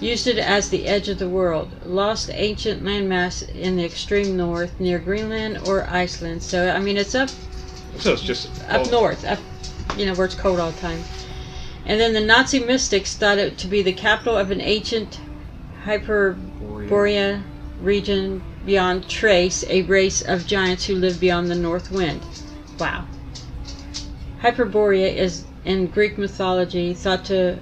used 0.00 0.26
it 0.26 0.38
as 0.38 0.68
the 0.68 0.86
edge 0.86 1.08
of 1.08 1.18
the 1.18 1.28
world, 1.28 1.70
lost 1.84 2.30
ancient 2.32 2.84
landmass 2.84 3.48
in 3.48 3.76
the 3.76 3.84
extreme 3.84 4.36
north 4.36 4.78
near 4.78 4.98
Greenland 4.98 5.58
or 5.66 5.88
Iceland. 5.88 6.42
So 6.42 6.70
I 6.70 6.78
mean, 6.80 6.96
it's 6.96 7.14
up 7.14 7.30
So 7.98 8.12
it's 8.12 8.22
just 8.22 8.48
up 8.68 8.90
north, 8.90 9.24
up 9.24 9.38
you 9.96 10.06
know 10.06 10.14
where 10.14 10.26
it's 10.26 10.34
cold 10.34 10.60
all 10.60 10.70
the 10.70 10.80
time. 10.80 11.02
And 11.86 12.00
then 12.00 12.12
the 12.12 12.20
Nazi 12.20 12.58
mystics 12.58 13.14
thought 13.14 13.38
it 13.38 13.58
to 13.58 13.66
be 13.66 13.80
the 13.82 13.92
capital 13.92 14.36
of 14.36 14.50
an 14.50 14.60
ancient 14.60 15.20
Hyperborea 15.84 17.42
region 17.80 18.42
beyond 18.64 19.04
Thrace, 19.06 19.64
a 19.68 19.82
race 19.82 20.20
of 20.20 20.46
giants 20.46 20.86
who 20.86 20.96
live 20.96 21.20
beyond 21.20 21.48
the 21.48 21.54
north 21.54 21.90
wind. 21.90 22.20
Wow. 22.78 23.04
Hyperborea 24.42 25.14
is 25.14 25.44
in 25.64 25.86
Greek 25.86 26.18
mythology 26.18 26.92
thought 26.92 27.24
to 27.26 27.58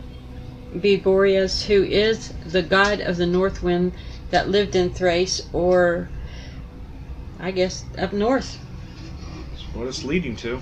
be 0.80 0.96
Boreas, 0.96 1.64
who 1.66 1.84
is 1.84 2.34
the 2.44 2.62
god 2.62 3.00
of 3.00 3.16
the 3.16 3.26
north 3.26 3.62
wind 3.62 3.92
that 4.30 4.48
lived 4.48 4.74
in 4.74 4.90
Thrace, 4.90 5.40
or 5.52 6.08
I 7.38 7.52
guess 7.52 7.84
up 7.96 8.12
north. 8.12 8.58
That's 9.52 9.74
what 9.74 9.86
it's 9.86 10.04
leading 10.04 10.34
to. 10.36 10.60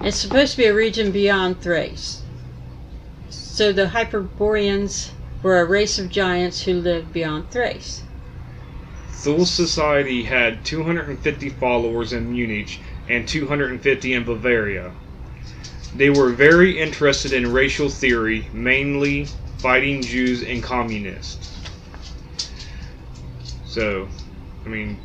It's 0.00 0.16
supposed 0.16 0.52
to 0.52 0.58
be 0.58 0.64
a 0.64 0.74
region 0.74 1.12
beyond 1.12 1.60
Thrace. 1.60 2.22
So 3.28 3.72
the 3.72 3.88
Hyperboreans 3.88 5.12
were 5.42 5.60
a 5.60 5.64
race 5.66 5.98
of 5.98 6.08
giants 6.10 6.62
who 6.62 6.74
lived 6.74 7.12
beyond 7.12 7.50
Thrace. 7.50 8.04
Thule 9.10 9.44
Society 9.44 10.22
had 10.22 10.64
250 10.64 11.50
followers 11.50 12.12
in 12.12 12.30
Munich 12.30 12.80
and 13.08 13.28
250 13.28 14.12
in 14.14 14.24
Bavaria. 14.24 14.92
They 15.96 16.10
were 16.10 16.30
very 16.30 16.78
interested 16.78 17.32
in 17.32 17.50
racial 17.50 17.88
theory, 17.88 18.46
mainly 18.52 19.26
fighting 19.58 20.02
Jews 20.02 20.42
and 20.42 20.62
communists. 20.62 21.58
So, 23.64 24.06
I 24.64 24.68
mean, 24.68 24.98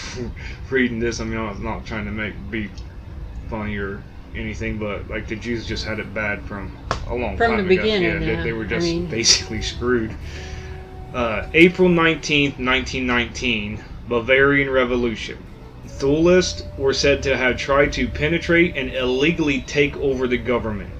reading 0.70 0.98
this, 0.98 1.20
I 1.20 1.24
mean, 1.24 1.38
I'm 1.38 1.62
not 1.62 1.86
trying 1.86 2.04
to 2.04 2.10
make 2.10 2.34
be 2.50 2.70
funny 3.48 3.78
or 3.78 4.02
anything, 4.34 4.78
but 4.78 5.08
like 5.08 5.26
the 5.28 5.36
Jews 5.36 5.66
just 5.66 5.84
had 5.86 5.98
it 5.98 6.12
bad 6.12 6.42
from 6.42 6.76
a 7.06 7.14
long 7.14 7.30
time. 7.30 7.36
From 7.38 7.50
time 7.56 7.68
the 7.68 7.74
ago. 7.74 7.82
beginning, 7.82 8.10
yeah, 8.10 8.18
they, 8.18 8.32
yeah. 8.34 8.42
they 8.42 8.52
were 8.52 8.64
I 8.64 8.68
just 8.68 8.84
mean- 8.84 9.06
basically 9.10 9.62
screwed. 9.62 10.14
Uh, 11.14 11.46
April 11.54 11.88
19th, 11.88 12.58
1919, 12.58 13.82
Bavarian 14.08 14.68
Revolution. 14.68 15.38
Thulists 15.98 16.62
were 16.76 16.92
said 16.92 17.24
to 17.24 17.36
have 17.36 17.56
tried 17.56 17.92
to 17.94 18.06
penetrate 18.06 18.76
and 18.76 18.92
illegally 18.94 19.62
take 19.66 19.96
over 19.96 20.28
the 20.28 20.38
government. 20.38 20.90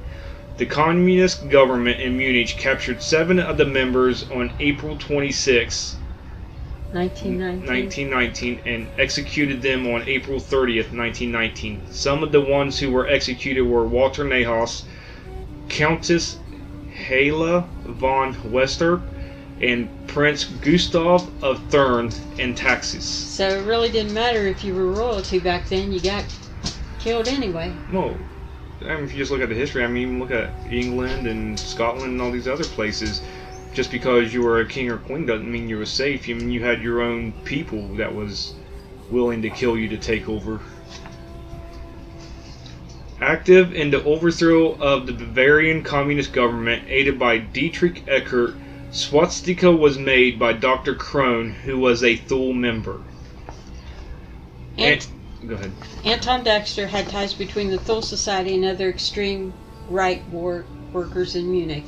The 0.57 0.67
communist 0.67 1.49
government 1.49 2.01
in 2.01 2.19
Munich 2.19 2.57
captured 2.59 3.01
seven 3.01 3.39
of 3.39 3.59
the 3.59 3.65
members 3.65 4.29
on 4.29 4.51
April 4.59 4.97
26, 4.97 5.95
1919. 6.91 8.11
1919 8.11 8.61
and 8.67 8.89
executed 8.99 9.63
them 9.63 9.87
on 9.87 10.03
April 10.09 10.41
30th, 10.41 10.91
1919. 10.91 11.83
Some 11.93 12.25
of 12.25 12.33
the 12.33 12.41
ones 12.41 12.81
who 12.81 12.91
were 12.91 13.07
executed 13.07 13.63
were 13.63 13.87
Walter 13.87 14.25
Nahas, 14.25 14.83
Countess 15.69 16.39
Hela 16.91 17.69
von 17.87 18.35
Wester, 18.51 19.03
and 19.61 19.89
Prince 20.07 20.45
Gustav 20.45 21.31
of 21.43 21.63
Thurn 21.71 22.11
and 22.39 22.57
Taxis. 22.57 23.05
So 23.05 23.49
it 23.49 23.65
really 23.65 23.91
didn't 23.91 24.15
matter 24.15 24.47
if 24.47 24.65
you 24.65 24.75
were 24.75 24.87
royalty 24.87 25.39
back 25.39 25.69
then, 25.69 25.93
you 25.93 26.01
got 26.01 26.25
killed 26.99 27.29
anyway. 27.29 27.73
No, 27.91 28.17
I 28.83 28.95
mean, 28.95 29.05
if 29.05 29.13
you 29.13 29.19
just 29.19 29.31
look 29.31 29.41
at 29.41 29.49
the 29.49 29.55
history, 29.55 29.83
I 29.83 29.89
mean, 29.89 30.03
even 30.03 30.21
look 30.21 30.31
at 30.31 30.51
England 30.71 31.27
and 31.27 31.59
Scotland 31.59 32.13
and 32.13 32.23
all 32.23 32.31
these 32.31 32.49
other 32.49 32.65
places. 32.65 33.21
Just 33.75 33.91
because 33.91 34.33
you 34.33 34.43
were 34.43 34.61
a 34.61 34.67
king 34.67 34.91
or 34.91 34.99
queen 34.99 35.27
doesn't 35.27 35.51
mean 35.51 35.69
you 35.69 35.79
were 35.79 35.87
safe. 35.87 36.29
I 36.29 36.33
mean, 36.33 36.51
you 36.51 36.63
had 36.63 36.81
your 36.83 37.03
own 37.03 37.33
people 37.45 37.87
that 37.97 38.15
was 38.15 38.55
willing 39.11 39.43
to 39.43 39.51
kill 39.51 39.77
you 39.77 39.89
to 39.89 39.97
take 39.97 40.29
over. 40.29 40.61
Active 43.21 43.75
in 43.75 43.91
the 43.91 44.03
overthrow 44.05 44.75
of 44.75 45.07
the 45.07 45.13
Bavarian 45.13 45.83
communist 45.83 46.33
government, 46.33 46.85
aided 46.89 47.19
by 47.19 47.39
Dietrich 47.39 48.07
Eckart, 48.07 48.57
swastika 48.91 49.71
was 49.71 49.99
made 49.99 50.39
by 50.39 50.53
Dr. 50.53 50.95
Krohn, 50.95 51.53
who 51.65 51.79
was 51.79 52.03
a 52.03 52.17
Thule 52.17 52.53
member. 52.53 53.01
Ant- 54.79 55.09
Go 55.47 55.55
ahead. 55.55 55.73
Anton 56.05 56.45
Drexler 56.45 56.89
had 56.89 57.09
ties 57.09 57.33
between 57.35 57.71
the 57.71 57.79
Thule 57.79 58.03
Society 58.03 58.55
and 58.55 58.65
other 58.65 58.89
extreme 58.89 59.53
right 59.89 60.27
war 60.29 60.65
workers 60.93 61.35
in 61.37 61.51
Munich. 61.51 61.85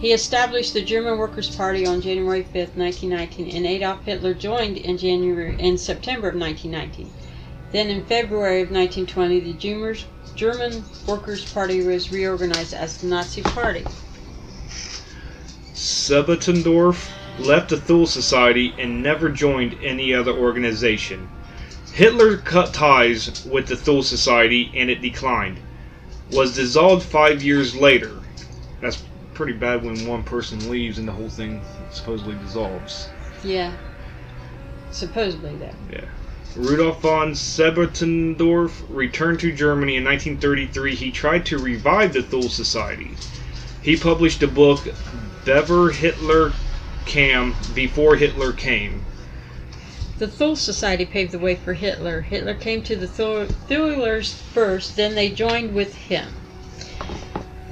He 0.00 0.12
established 0.12 0.72
the 0.74 0.82
German 0.82 1.18
Workers' 1.18 1.54
Party 1.54 1.86
on 1.86 2.00
January 2.00 2.42
5, 2.42 2.54
1919, 2.76 3.54
and 3.54 3.66
Adolf 3.66 4.04
Hitler 4.04 4.34
joined 4.34 4.78
in 4.78 4.96
January 4.98 5.56
in 5.58 5.76
September 5.78 6.28
of 6.28 6.34
1919. 6.36 7.12
Then 7.72 7.88
in 7.88 8.04
February 8.04 8.62
of 8.62 8.70
1920, 8.70 9.40
the 9.40 9.96
German 10.34 10.84
Workers' 11.06 11.44
Party 11.44 11.82
was 11.82 12.10
reorganized 12.10 12.74
as 12.74 12.96
the 12.98 13.06
Nazi 13.06 13.42
Party. 13.42 13.84
Sebottendorf 15.80 17.08
left 17.38 17.70
the 17.70 17.80
Thule 17.80 18.06
Society 18.06 18.74
and 18.78 19.02
never 19.02 19.30
joined 19.30 19.78
any 19.82 20.12
other 20.12 20.32
organization. 20.32 21.26
Hitler 21.94 22.36
cut 22.36 22.74
ties 22.74 23.46
with 23.46 23.66
the 23.66 23.76
Thule 23.76 24.02
Society 24.02 24.70
and 24.76 24.90
it 24.90 25.00
declined. 25.00 25.56
Was 26.32 26.54
dissolved 26.54 27.02
five 27.02 27.42
years 27.42 27.74
later. 27.74 28.10
That's 28.82 29.02
pretty 29.32 29.54
bad 29.54 29.82
when 29.82 30.06
one 30.06 30.22
person 30.22 30.70
leaves 30.70 30.98
and 30.98 31.08
the 31.08 31.12
whole 31.12 31.30
thing 31.30 31.62
supposedly 31.90 32.34
dissolves. 32.44 33.08
Yeah. 33.42 33.72
Supposedly 34.90 35.56
that. 35.56 35.74
Yeah. 35.90 36.04
Rudolf 36.56 37.00
von 37.00 37.32
Sebottendorf 37.32 38.82
returned 38.90 39.40
to 39.40 39.50
Germany 39.50 39.96
in 39.96 40.04
1933. 40.04 40.94
He 40.94 41.10
tried 41.10 41.46
to 41.46 41.56
revive 41.56 42.12
the 42.12 42.22
Thule 42.22 42.50
Society. 42.50 43.12
He 43.80 43.96
published 43.96 44.42
a 44.42 44.46
book, 44.46 44.86
Bevor 45.50 45.92
Hitler 45.92 46.52
Kam, 47.06 47.56
Before 47.74 48.14
Hitler 48.14 48.52
Came. 48.52 49.04
The 50.18 50.28
Thule 50.28 50.54
Society 50.54 51.04
paved 51.04 51.32
the 51.32 51.40
way 51.40 51.56
for 51.56 51.72
Hitler. 51.72 52.20
Hitler 52.20 52.54
came 52.54 52.82
to 52.82 52.94
the 52.94 53.08
Thule- 53.08 53.48
Thulers 53.68 54.32
first, 54.32 54.94
then 54.94 55.16
they 55.16 55.28
joined 55.28 55.74
with 55.74 55.92
him. 55.96 56.28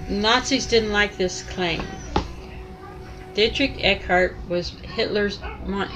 Nazis 0.08 0.66
didn't 0.66 0.90
like 0.90 1.18
this 1.18 1.42
claim. 1.42 1.80
Dietrich 3.34 3.76
Eckart 3.78 4.34
was 4.48 4.70
Hitler's 4.82 5.38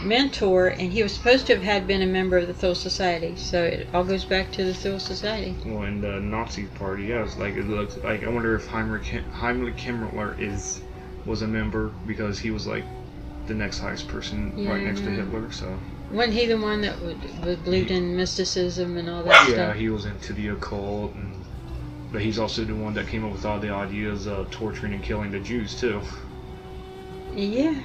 mentor, 0.05 0.69
and 0.69 0.93
he 0.93 1.03
was 1.03 1.13
supposed 1.13 1.47
to 1.49 1.55
have 1.55 1.65
had 1.65 1.89
been 1.89 2.03
a 2.03 2.07
member 2.07 2.37
of 2.39 2.47
the 2.47 2.55
Thule 2.55 2.77
Society. 2.77 3.35
So 3.35 3.65
it 3.65 3.89
all 3.93 4.05
goes 4.05 4.25
back 4.25 4.53
to 4.53 4.63
the 4.63 4.73
Thule 4.73 5.01
Society. 5.01 5.57
Well, 5.67 5.83
in 5.83 6.01
the 6.01 6.21
Nazi 6.21 6.67
Party, 6.67 7.07
yes, 7.07 7.37
like 7.39 7.57
it 7.57 7.69
looks 7.69 7.97
like 8.05 8.23
I 8.23 8.29
wonder 8.29 8.55
if 8.55 8.69
Heinrich 8.69 9.25
Heimlich 9.33 9.79
Himmler 9.79 10.39
is 10.39 10.81
was 11.27 11.43
a 11.43 11.47
member 11.47 11.89
because 12.07 12.39
he 12.39 12.51
was 12.51 12.67
like 12.67 12.85
the 13.47 13.55
next 13.55 13.79
highest 13.79 14.09
person 14.09 14.67
right 14.69 14.83
next 14.83 15.01
to 15.01 15.11
Hitler. 15.11 15.51
So 15.51 15.79
Wasn't 16.11 16.35
he 16.35 16.47
the 16.47 16.59
one 16.59 16.81
that 16.83 17.01
would, 17.01 17.45
would 17.45 17.65
believed 17.65 17.91
in 17.91 18.17
mysticism 18.17 18.97
and 18.97 19.09
all 19.09 19.23
that 19.25 19.49
yeah, 19.49 19.55
stuff? 19.55 19.77
he 19.77 19.89
was 19.89 20.05
into 20.05 20.33
the 20.33 20.49
occult, 20.49 21.15
and 21.15 21.35
but 22.13 22.21
he's 22.21 22.39
also 22.39 22.65
the 22.65 22.75
one 22.75 22.95
that 22.95 23.09
came 23.09 23.25
up 23.25 23.33
with 23.33 23.45
all 23.45 23.59
the 23.59 23.71
ideas 23.71 24.27
of 24.27 24.51
torturing 24.51 24.95
and 24.95 25.03
killing 25.03 25.31
the 25.31 25.41
Jews 25.41 25.79
too. 25.79 26.01
Yeah. 27.35 27.83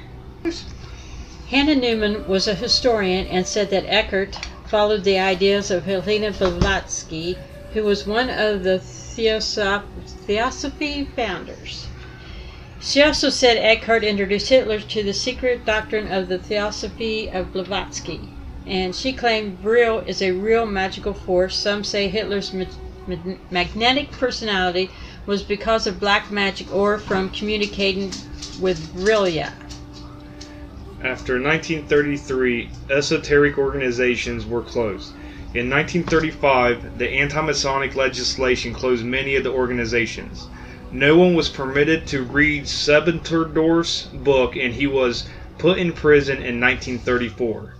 Hannah 1.50 1.76
Newman 1.76 2.28
was 2.28 2.48
a 2.48 2.54
historian 2.56 3.26
and 3.28 3.48
said 3.48 3.70
that 3.70 3.86
Eckart 3.86 4.36
followed 4.66 5.06
the 5.06 5.18
ideas 5.18 5.72
of 5.72 5.86
Helena 5.86 6.32
Blavatsky, 6.32 7.38
who 7.74 7.84
was 7.84 8.06
one 8.06 8.30
of 8.30 8.64
the 8.64 8.80
Theosoph- 8.80 9.86
Theosophy 10.26 11.06
founders. 11.06 11.87
She 12.80 13.02
also 13.02 13.30
said 13.30 13.58
Eckart 13.58 14.04
introduced 14.04 14.50
Hitler 14.50 14.80
to 14.80 15.04
the 15.04 15.14
secret 15.14 15.66
doctrine 15.66 16.12
of 16.12 16.28
the 16.28 16.38
Theosophy 16.38 17.30
of 17.30 17.52
Blavatsky. 17.52 18.30
and 18.68 18.94
she 18.94 19.14
claimed 19.14 19.58
Vril 19.60 20.00
is 20.06 20.22
a 20.22 20.32
real 20.32 20.66
magical 20.66 21.14
force. 21.14 21.56
Some 21.56 21.84
say 21.84 22.10
Hitler's 22.10 22.54
ma- 22.54 22.66
ma- 23.08 23.36
magnetic 23.50 24.12
personality 24.12 24.92
was 25.26 25.42
because 25.42 25.88
of 25.88 26.00
black 26.00 26.30
magic 26.30 26.74
or 26.76 26.98
from 26.98 27.30
communicating 27.30 28.12
with 28.60 28.78
Vrilya. 28.94 29.54
After 31.02 31.40
1933, 31.40 32.70
esoteric 32.90 33.58
organizations 33.58 34.46
were 34.46 34.62
closed. 34.62 35.14
In 35.54 35.70
1935, 35.70 36.98
the 36.98 37.10
anti 37.10 37.42
Masonic 37.42 37.96
legislation 37.96 38.74
closed 38.74 39.06
many 39.06 39.36
of 39.36 39.44
the 39.44 39.52
organizations. 39.52 40.48
No 40.92 41.18
one 41.18 41.34
was 41.34 41.50
permitted 41.50 42.08
to 42.08 42.24
read 42.24 42.64
Sebenterdorf's 42.66 44.08
book, 44.14 44.56
and 44.56 44.74
he 44.74 44.88
was 44.88 45.28
put 45.58 45.80
in 45.80 45.92
prison 45.92 46.38
in 46.38 46.62
1934. 46.62 47.74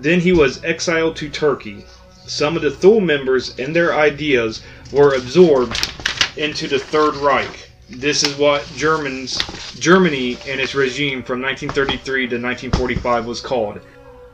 Then 0.00 0.20
he 0.20 0.32
was 0.32 0.64
exiled 0.64 1.16
to 1.16 1.28
Turkey. 1.28 1.84
Some 2.26 2.56
of 2.56 2.62
the 2.62 2.70
Thule 2.70 3.00
members 3.00 3.54
and 3.58 3.76
their 3.76 3.94
ideas 3.94 4.62
were 4.92 5.14
absorbed 5.14 5.92
into 6.38 6.68
the 6.68 6.78
Third 6.78 7.16
Reich. 7.16 7.70
This 7.90 8.22
is 8.22 8.34
what 8.36 8.66
Germans, 8.76 9.38
Germany 9.78 10.38
and 10.46 10.60
its 10.60 10.74
regime 10.74 11.22
from 11.22 11.42
1933 11.42 12.28
to 12.28 12.36
1945 12.36 13.26
was 13.26 13.40
called. 13.40 13.80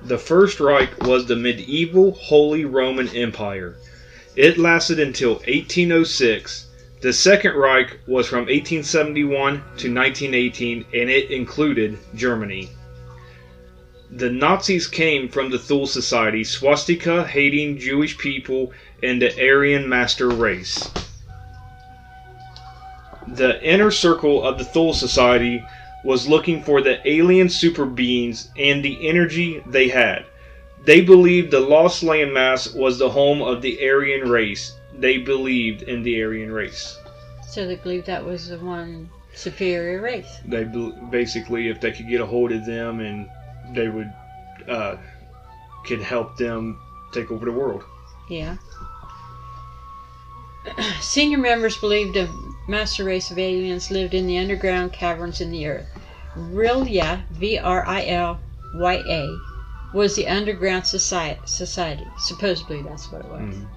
The 0.02 0.18
First 0.18 0.60
Reich 0.60 1.02
was 1.02 1.26
the 1.26 1.36
medieval 1.36 2.12
Holy 2.12 2.64
Roman 2.64 3.08
Empire. 3.08 3.74
It 4.36 4.58
lasted 4.58 5.00
until 5.00 5.34
1806. 5.34 6.66
The 7.04 7.12
Second 7.12 7.56
Reich 7.56 7.98
was 8.06 8.26
from 8.28 8.46
1871 8.46 9.56
to 9.76 9.92
1918 9.92 10.86
and 10.94 11.10
it 11.10 11.30
included 11.30 11.98
Germany. 12.14 12.70
The 14.10 14.30
Nazis 14.30 14.86
came 14.86 15.28
from 15.28 15.50
the 15.50 15.58
Thule 15.58 15.86
Society, 15.86 16.44
swastika 16.44 17.24
hating 17.24 17.76
Jewish 17.76 18.16
people, 18.16 18.72
and 19.02 19.20
the 19.20 19.38
Aryan 19.38 19.86
master 19.86 20.30
race. 20.30 20.88
The 23.28 23.62
inner 23.62 23.90
circle 23.90 24.42
of 24.42 24.56
the 24.56 24.64
Thule 24.64 24.94
Society 24.94 25.62
was 26.04 26.26
looking 26.26 26.62
for 26.62 26.80
the 26.80 27.06
alien 27.06 27.50
super 27.50 27.84
beings 27.84 28.48
and 28.56 28.82
the 28.82 29.06
energy 29.06 29.62
they 29.66 29.88
had. 29.88 30.24
They 30.86 31.02
believed 31.02 31.50
the 31.50 31.60
lost 31.60 32.02
landmass 32.02 32.74
was 32.74 32.98
the 32.98 33.10
home 33.10 33.42
of 33.42 33.60
the 33.60 33.86
Aryan 33.86 34.30
race. 34.30 34.72
They 34.98 35.18
believed 35.18 35.82
in 35.82 36.02
the 36.02 36.22
Aryan 36.22 36.52
race. 36.52 36.98
So 37.48 37.66
they 37.66 37.76
believed 37.76 38.06
that 38.06 38.24
was 38.24 38.48
the 38.48 38.58
one 38.58 39.10
superior 39.34 40.00
race. 40.00 40.38
They 40.44 40.64
basically, 41.10 41.68
if 41.68 41.80
they 41.80 41.92
could 41.92 42.08
get 42.08 42.20
a 42.20 42.26
hold 42.26 42.52
of 42.52 42.64
them, 42.64 43.00
and 43.00 43.28
they 43.74 43.88
would 43.88 44.12
uh, 44.68 44.96
could 45.84 46.00
help 46.00 46.36
them 46.36 46.78
take 47.12 47.30
over 47.30 47.44
the 47.44 47.52
world. 47.52 47.82
Yeah. 48.28 48.56
Senior 51.00 51.38
members 51.38 51.76
believed 51.76 52.16
a 52.16 52.28
master 52.68 53.04
race 53.04 53.30
of 53.30 53.38
aliens 53.38 53.90
lived 53.90 54.14
in 54.14 54.26
the 54.26 54.38
underground 54.38 54.92
caverns 54.92 55.40
in 55.40 55.50
the 55.50 55.66
earth. 55.66 55.86
Vrilya, 56.36 57.22
V 57.30 57.58
R 57.58 57.86
I 57.86 58.06
L 58.06 58.40
Y 58.74 58.94
A, 59.06 59.38
was 59.92 60.16
the 60.16 60.26
underground 60.26 60.86
society, 60.86 61.40
society. 61.44 62.06
Supposedly, 62.18 62.82
that's 62.82 63.12
what 63.12 63.24
it 63.24 63.30
was. 63.30 63.40
Mhm. 63.40 63.68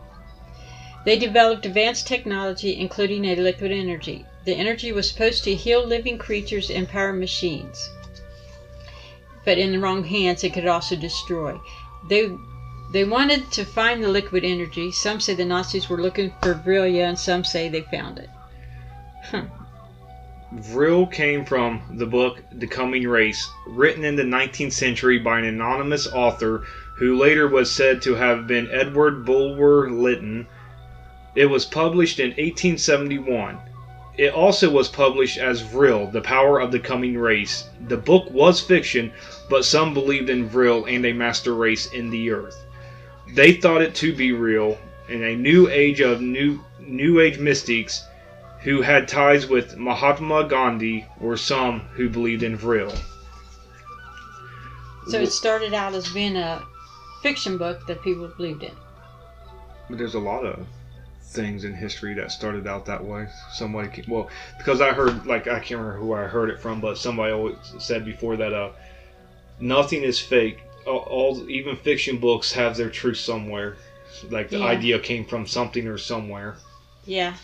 They 1.08 1.18
developed 1.18 1.66
advanced 1.66 2.06
technology, 2.06 2.78
including 2.78 3.24
a 3.24 3.36
liquid 3.38 3.72
energy. 3.72 4.26
The 4.44 4.52
energy 4.52 4.92
was 4.92 5.08
supposed 5.08 5.46
to 5.46 5.56
heal 5.56 5.82
living 5.82 6.18
creatures 6.18 6.70
and 6.70 6.86
power 6.86 7.14
machines. 7.14 7.90
But 9.46 9.58
in 9.58 9.72
the 9.72 9.80
wrong 9.80 10.04
hands, 10.04 10.44
it 10.44 10.52
could 10.52 10.68
also 10.68 10.98
destroy. 10.98 11.58
They 12.10 12.30
they 12.92 13.06
wanted 13.06 13.50
to 13.54 13.64
find 13.64 14.04
the 14.04 14.10
liquid 14.10 14.44
energy. 14.44 14.92
Some 14.92 15.22
say 15.22 15.34
the 15.34 15.46
Nazis 15.46 15.88
were 15.88 16.02
looking 16.02 16.34
for 16.42 16.54
Vrilya, 16.56 17.08
and 17.08 17.18
some 17.18 17.46
say 17.46 17.70
they 17.70 17.84
found 17.84 18.20
it. 18.20 18.30
Vril 20.52 21.06
came 21.06 21.46
from 21.46 21.84
the 21.96 22.06
book 22.06 22.44
The 22.52 22.68
Coming 22.68 23.08
Race, 23.08 23.48
written 23.66 24.04
in 24.04 24.18
the 24.18 24.24
19th 24.24 24.74
century 24.74 25.20
by 25.20 25.40
an 25.40 25.46
anonymous 25.46 26.06
author 26.06 26.64
who 26.98 27.16
later 27.16 27.48
was 27.48 27.72
said 27.72 28.02
to 28.02 28.16
have 28.16 28.46
been 28.46 28.68
Edward 28.70 29.24
Bulwer 29.24 29.90
Lytton. 29.90 30.48
It 31.38 31.52
was 31.52 31.66
published 31.66 32.20
in 32.20 32.30
1871. 32.30 33.60
It 34.18 34.34
also 34.34 34.72
was 34.72 34.88
published 34.88 35.38
as 35.38 35.62
Vril, 35.62 36.08
The 36.08 36.20
Power 36.20 36.60
of 36.60 36.72
the 36.72 36.80
Coming 36.80 37.16
Race. 37.16 37.70
The 37.80 37.96
book 37.96 38.32
was 38.32 38.60
fiction, 38.60 39.12
but 39.48 39.64
some 39.64 39.94
believed 39.94 40.32
in 40.32 40.50
Vril 40.50 40.86
and 40.86 41.06
a 41.06 41.14
master 41.14 41.54
race 41.54 41.92
in 41.94 42.10
the 42.10 42.32
earth. 42.32 42.66
They 43.36 43.54
thought 43.54 43.84
it 43.84 43.94
to 43.98 44.16
be 44.16 44.32
real, 44.32 44.80
in 45.10 45.24
a 45.24 45.36
new 45.36 45.70
age 45.70 46.02
of 46.02 46.22
new 46.22 46.60
new 46.80 47.20
age 47.20 47.38
mystics 47.38 48.04
who 48.62 48.82
had 48.82 49.08
ties 49.08 49.46
with 49.46 49.78
Mahatma 49.78 50.46
Gandhi 50.46 51.06
were 51.20 51.38
some 51.38 51.82
who 51.94 52.10
believed 52.10 52.42
in 52.42 52.58
Vril. 52.58 52.92
So 55.10 55.20
it 55.20 55.32
started 55.32 55.76
out 55.76 55.94
as 55.94 56.12
being 56.12 56.36
a 56.36 56.64
fiction 57.22 57.60
book 57.60 57.86
that 57.86 58.02
people 58.02 58.28
believed 58.28 58.64
in. 58.64 58.76
But 59.88 60.00
there's 60.00 60.16
a 60.16 60.20
lot 60.20 60.44
of 60.44 60.66
things 61.28 61.66
in 61.66 61.74
history 61.74 62.14
that 62.16 62.32
started 62.32 62.68
out 62.68 62.86
that 62.86 63.04
way. 63.04 63.28
Somebody, 63.54 63.90
ca- 63.90 64.04
well, 64.08 64.30
because 64.58 64.82
I 64.82 64.94
heard, 64.94 65.26
like, 65.26 65.48
I 65.48 65.60
can't 65.60 65.80
remember 65.82 65.98
who 66.00 66.14
I 66.14 66.24
heard 66.24 66.50
it 66.50 66.60
from, 66.60 66.80
but 66.82 66.98
somebody 66.98 67.34
always 67.34 67.56
said 67.80 68.06
before 68.06 68.38
that 68.38 68.54
uh, 68.54 68.72
nothing 69.60 70.04
is 70.04 70.20
fake. 70.20 70.60
All, 70.86 71.00
all 71.00 71.50
even 71.50 71.76
fiction 71.76 72.18
books 72.18 72.54
have 72.54 72.78
their 72.78 72.90
truth 72.90 73.18
somewhere. 73.18 73.76
Like 74.30 74.50
the 74.50 74.60
Yeah. 74.60 74.66
idea 74.66 75.00
came 75.00 75.26
from 75.26 75.46
something 75.46 75.86
or 75.88 75.98
somewhere. 75.98 76.56
Yeah. 77.06 77.36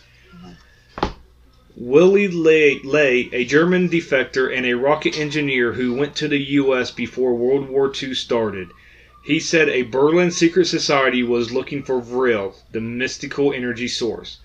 Willy 1.75 2.27
Ley, 2.27 2.79
Ley, 2.83 3.29
a 3.33 3.45
German 3.45 3.89
defector 3.89 4.55
and 4.55 4.65
a 4.65 4.73
rocket 4.75 5.17
engineer 5.17 5.73
who 5.73 5.93
went 5.93 6.15
to 6.17 6.27
the 6.27 6.37
U.S. 6.37 6.91
before 6.91 7.33
World 7.35 7.67
War 7.67 7.91
II 8.01 8.13
started. 8.13 8.69
He 9.23 9.39
said 9.39 9.69
a 9.69 9.83
Berlin 9.83 10.31
secret 10.31 10.65
society 10.67 11.23
was 11.23 11.51
looking 11.51 11.81
for 11.83 12.01
Vril, 12.01 12.55
the 12.73 12.81
mystical 12.81 13.53
energy 13.53 13.87
source. 13.87 14.39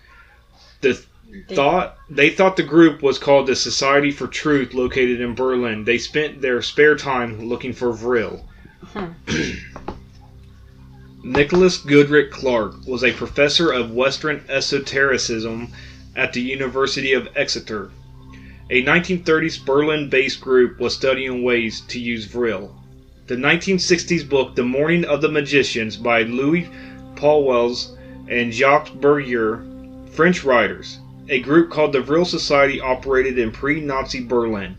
The 0.80 1.00
They- 1.48 1.54
thought 1.56 1.98
they 2.08 2.30
thought 2.30 2.56
the 2.56 2.62
group 2.62 3.02
was 3.02 3.18
called 3.18 3.48
the 3.48 3.56
Society 3.56 4.10
for 4.12 4.26
Truth, 4.28 4.72
located 4.72 5.20
in 5.20 5.34
Berlin. 5.34 5.84
They 5.84 5.98
spent 5.98 6.40
their 6.40 6.62
spare 6.62 6.94
time 6.96 7.48
looking 7.48 7.72
for 7.72 7.92
Vril. 7.92 8.48
Huh. 8.94 9.08
Hmm. 9.28 9.52
Nicholas 11.24 11.78
Goodrick 11.78 12.30
Clark 12.30 12.86
was 12.86 13.02
a 13.02 13.12
professor 13.12 13.72
of 13.72 13.90
Western 13.90 14.44
esotericism 14.48 15.72
at 16.14 16.32
the 16.32 16.40
University 16.40 17.12
of 17.12 17.28
Exeter. 17.34 17.90
A 18.70 18.84
1930s 18.84 19.58
Berlin 19.64 20.08
based 20.08 20.40
group 20.40 20.78
was 20.78 20.94
studying 20.94 21.42
ways 21.42 21.80
to 21.88 21.98
use 21.98 22.26
Vril. 22.26 22.77
The 23.28 23.36
1960s 23.36 24.26
book 24.26 24.54
The 24.54 24.62
Morning 24.62 25.04
of 25.04 25.20
the 25.20 25.28
Magicians 25.28 25.98
by 25.98 26.22
Louis 26.22 26.66
Pauwels 27.14 27.94
and 28.26 28.54
Jacques 28.54 28.94
Bergier, 28.94 29.66
French 30.12 30.44
writers. 30.44 31.00
A 31.28 31.40
group 31.40 31.68
called 31.68 31.92
the 31.92 32.00
Vril 32.00 32.24
Society 32.24 32.80
operated 32.80 33.38
in 33.38 33.50
pre 33.50 33.82
Nazi 33.82 34.24
Berlin. 34.24 34.76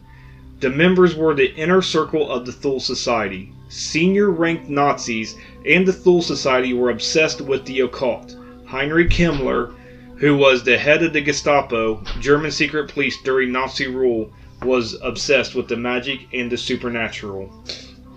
The 0.61 0.71
members 0.71 1.15
were 1.15 1.35
the 1.35 1.53
inner 1.53 1.83
circle 1.83 2.27
of 2.27 2.47
the 2.47 2.51
Thule 2.51 2.79
Society. 2.79 3.51
Senior 3.67 4.31
ranked 4.31 4.67
Nazis 4.67 5.35
and 5.63 5.87
the 5.87 5.93
Thule 5.93 6.23
Society 6.23 6.73
were 6.73 6.89
obsessed 6.89 7.41
with 7.41 7.65
the 7.65 7.81
occult. 7.81 8.35
Heinrich 8.65 9.11
Himmler, 9.11 9.75
who 10.15 10.35
was 10.35 10.63
the 10.63 10.79
head 10.79 11.03
of 11.03 11.13
the 11.13 11.21
Gestapo, 11.21 12.03
German 12.19 12.49
secret 12.49 12.91
police 12.91 13.21
during 13.21 13.51
Nazi 13.51 13.85
rule, 13.85 14.33
was 14.63 14.97
obsessed 15.03 15.53
with 15.53 15.67
the 15.67 15.77
magic 15.77 16.21
and 16.33 16.51
the 16.51 16.57
supernatural. 16.57 17.53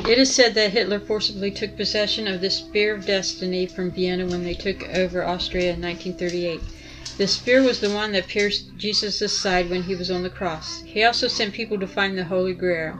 It 0.05 0.19
is 0.19 0.35
said 0.35 0.55
that 0.55 0.73
Hitler 0.73 0.99
forcibly 0.99 1.53
took 1.53 1.77
possession 1.77 2.27
of 2.27 2.41
the 2.41 2.51
Spear 2.51 2.97
of 2.97 3.07
Destiny 3.07 3.67
from 3.67 3.93
Vienna 3.93 4.27
when 4.27 4.43
they 4.43 4.55
took 4.55 4.83
over 4.89 5.23
Austria 5.23 5.75
in 5.75 5.81
1938. 5.81 6.61
The 7.19 7.29
spear 7.29 7.63
was 7.63 7.79
the 7.79 7.91
one 7.91 8.11
that 8.13 8.27
pierced 8.27 8.77
Jesus' 8.77 9.33
side 9.33 9.71
when 9.71 9.85
he 9.85 9.95
was 9.95 10.11
on 10.11 10.25
the 10.25 10.31
cross. 10.31 10.83
He 10.83 11.05
also 11.05 11.29
sent 11.29 11.55
people 11.55 11.79
to 11.79 11.87
find 11.87 12.19
the 12.19 12.25
Holy 12.25 12.53
Grail. 12.53 12.99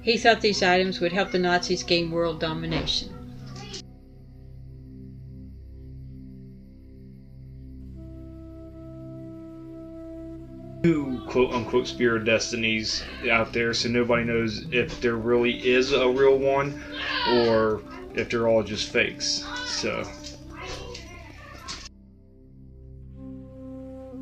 He 0.00 0.16
thought 0.16 0.40
these 0.40 0.62
items 0.62 0.98
would 0.98 1.12
help 1.12 1.30
the 1.30 1.38
Nazis 1.38 1.82
gain 1.82 2.10
world 2.10 2.40
domination. 2.40 3.19
Quote 11.30 11.52
unquote 11.52 11.86
spirit 11.86 12.24
destinies 12.24 13.04
out 13.30 13.52
there, 13.52 13.72
so 13.72 13.88
nobody 13.88 14.24
knows 14.24 14.64
if 14.72 15.00
there 15.00 15.16
really 15.16 15.66
is 15.66 15.92
a 15.92 16.08
real 16.08 16.36
one 16.36 16.82
or 17.30 17.80
if 18.14 18.28
they're 18.28 18.48
all 18.48 18.64
just 18.64 18.88
fakes. 18.88 19.46
So, 19.64 20.04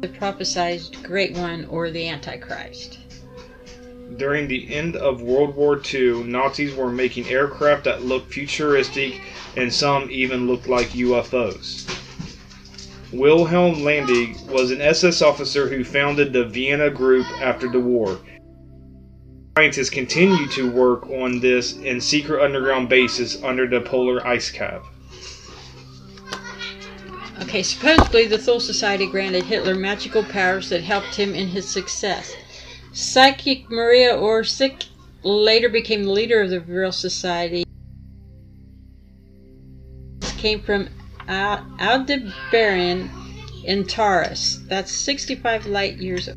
The 0.00 0.08
prophesized 0.08 1.02
Great 1.02 1.34
One 1.36 1.64
or 1.64 1.90
the 1.90 2.08
Antichrist. 2.08 2.98
During 4.16 4.46
the 4.46 4.72
end 4.72 4.94
of 4.94 5.22
World 5.22 5.56
War 5.56 5.80
II, 5.92 6.24
Nazis 6.24 6.74
were 6.74 6.90
making 6.90 7.28
aircraft 7.28 7.84
that 7.84 8.04
looked 8.04 8.32
futuristic 8.32 9.20
and 9.56 9.72
some 9.72 10.10
even 10.10 10.46
looked 10.46 10.68
like 10.68 10.88
UFOs. 10.90 11.87
Wilhelm 13.12 13.76
Landig 13.84 14.36
was 14.50 14.70
an 14.70 14.82
SS 14.82 15.22
officer 15.22 15.68
who 15.68 15.82
founded 15.82 16.32
the 16.32 16.44
Vienna 16.44 16.90
Group 16.90 17.26
after 17.40 17.66
the 17.66 17.80
war. 17.80 18.20
Scientists 19.56 19.90
continue 19.90 20.46
to 20.48 20.70
work 20.70 21.08
on 21.08 21.40
this 21.40 21.78
in 21.78 22.00
secret 22.00 22.44
underground 22.44 22.88
bases 22.88 23.42
under 23.42 23.66
the 23.66 23.80
polar 23.80 24.24
ice 24.26 24.50
cap. 24.50 24.84
Okay, 27.40 27.62
supposedly 27.62 28.26
the 28.26 28.36
Thule 28.36 28.60
Society 28.60 29.06
granted 29.06 29.44
Hitler 29.44 29.74
magical 29.74 30.22
powers 30.24 30.68
that 30.68 30.82
helped 30.82 31.14
him 31.14 31.34
in 31.34 31.48
his 31.48 31.66
success. 31.66 32.36
Psychic 32.92 33.70
Maria 33.70 34.14
Orsic 34.14 34.84
later 35.22 35.70
became 35.70 36.04
the 36.04 36.10
leader 36.10 36.42
of 36.42 36.50
the 36.50 36.60
Vril 36.60 36.92
Society. 36.92 37.64
Came 40.36 40.60
from 40.60 40.88
Aldebaran 41.28 43.10
in 43.64 43.84
Taurus. 43.84 44.60
That's 44.68 44.90
65 44.90 45.66
light 45.66 45.98
years. 45.98 46.28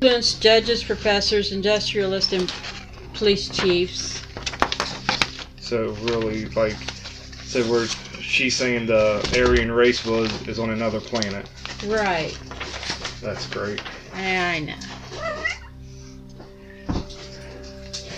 Influenced 0.00 0.40
judges, 0.40 0.84
professors, 0.84 1.52
industrialists, 1.52 2.32
and 2.32 2.52
police 3.14 3.48
chiefs. 3.48 4.22
So 5.58 5.90
really, 6.02 6.46
like, 6.50 6.76
so 7.44 7.68
we're 7.70 7.86
she's 8.20 8.56
saying 8.56 8.86
the 8.86 9.20
Aryan 9.36 9.72
race 9.72 10.06
was 10.06 10.30
is 10.46 10.58
on 10.58 10.70
another 10.70 11.00
planet. 11.00 11.48
Right. 11.86 12.38
That's 13.20 13.46
great. 13.48 13.82
I 14.14 14.60
know. 14.60 14.74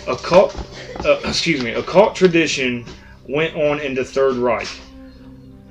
Occult, 0.07 0.55
uh, 1.05 1.21
excuse 1.25 1.63
me, 1.63 1.71
occult 1.71 2.15
tradition 2.15 2.85
went 3.29 3.55
on 3.57 3.81
in 3.81 3.95
the 3.95 4.05
Third 4.05 4.37
Reich. 4.37 4.69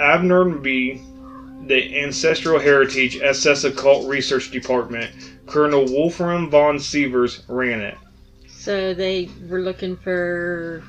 Abnormally, 0.01 0.99
the 1.67 1.99
Ancestral 2.01 2.59
Heritage 2.59 3.17
SS 3.21 3.65
Occult 3.65 4.07
Research 4.07 4.49
Department, 4.49 5.11
Colonel 5.45 5.85
Wolfram 5.85 6.49
von 6.49 6.79
Sievers 6.79 7.43
ran 7.47 7.81
it. 7.81 7.97
So 8.47 8.93
they 8.93 9.29
were 9.47 9.59
looking 9.59 9.95
for 9.95 10.83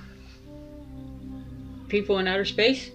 people 1.89 2.19
in 2.19 2.27
outer 2.27 2.47
space? 2.47 2.91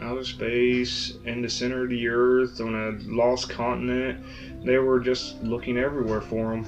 Outer 0.00 0.24
space, 0.24 1.14
in 1.24 1.42
the 1.42 1.50
center 1.50 1.82
of 1.82 1.88
the 1.88 2.06
earth, 2.06 2.60
on 2.60 2.74
a 2.74 2.90
lost 3.12 3.50
continent. 3.50 4.24
They 4.64 4.78
were 4.78 5.00
just 5.00 5.42
looking 5.42 5.78
everywhere 5.78 6.20
for 6.20 6.50
them. 6.50 6.64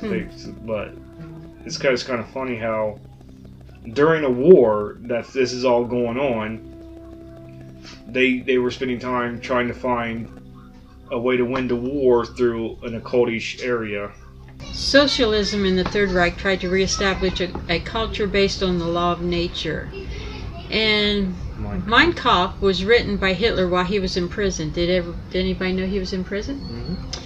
Hmm. 0.00 0.10
They, 0.10 0.28
but 0.66 0.92
it's 1.64 1.78
kind 1.78 1.88
of, 1.88 1.94
it's 1.94 2.02
kind 2.02 2.20
of 2.20 2.28
funny 2.30 2.56
how 2.56 3.00
during 3.92 4.24
a 4.24 4.30
war 4.30 4.98
that 5.02 5.26
this 5.28 5.52
is 5.52 5.64
all 5.64 5.84
going 5.84 6.18
on, 6.18 6.77
they 8.08 8.38
they 8.38 8.58
were 8.58 8.70
spending 8.70 8.98
time 8.98 9.40
trying 9.40 9.68
to 9.68 9.74
find 9.74 10.28
a 11.10 11.18
way 11.18 11.36
to 11.36 11.44
win 11.44 11.68
the 11.68 11.76
war 11.76 12.26
through 12.26 12.78
an 12.82 13.00
occultish 13.00 13.62
area. 13.62 14.10
Socialism 14.72 15.64
in 15.64 15.76
the 15.76 15.84
Third 15.84 16.10
Reich 16.10 16.36
tried 16.36 16.60
to 16.60 16.68
reestablish 16.68 17.40
a, 17.40 17.50
a 17.68 17.80
culture 17.80 18.26
based 18.26 18.62
on 18.62 18.78
the 18.78 18.86
law 18.86 19.12
of 19.12 19.20
nature. 19.22 19.88
And 20.70 21.34
Mein 21.56 21.82
Mein 21.86 22.12
Kampf 22.12 22.60
was 22.60 22.84
written 22.84 23.16
by 23.16 23.32
Hitler 23.32 23.68
while 23.68 23.84
he 23.84 23.98
was 23.98 24.16
in 24.16 24.28
prison. 24.28 24.70
Did 24.72 24.90
ever 24.90 25.14
did 25.30 25.40
anybody 25.40 25.72
know 25.72 25.86
he 25.86 25.98
was 25.98 26.12
in 26.12 26.24
prison? 26.24 26.60
Mhm. 26.60 27.16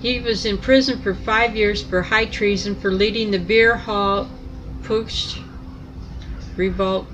He 0.00 0.20
was 0.20 0.44
in 0.44 0.58
prison 0.58 1.00
for 1.00 1.14
five 1.14 1.56
years 1.56 1.82
for 1.82 2.02
high 2.02 2.26
treason 2.26 2.74
for 2.74 2.92
leading 2.92 3.30
the 3.30 3.38
Beer 3.38 3.76
Hall 3.76 4.28
Putsch 4.82 5.38
revolt, 6.56 7.06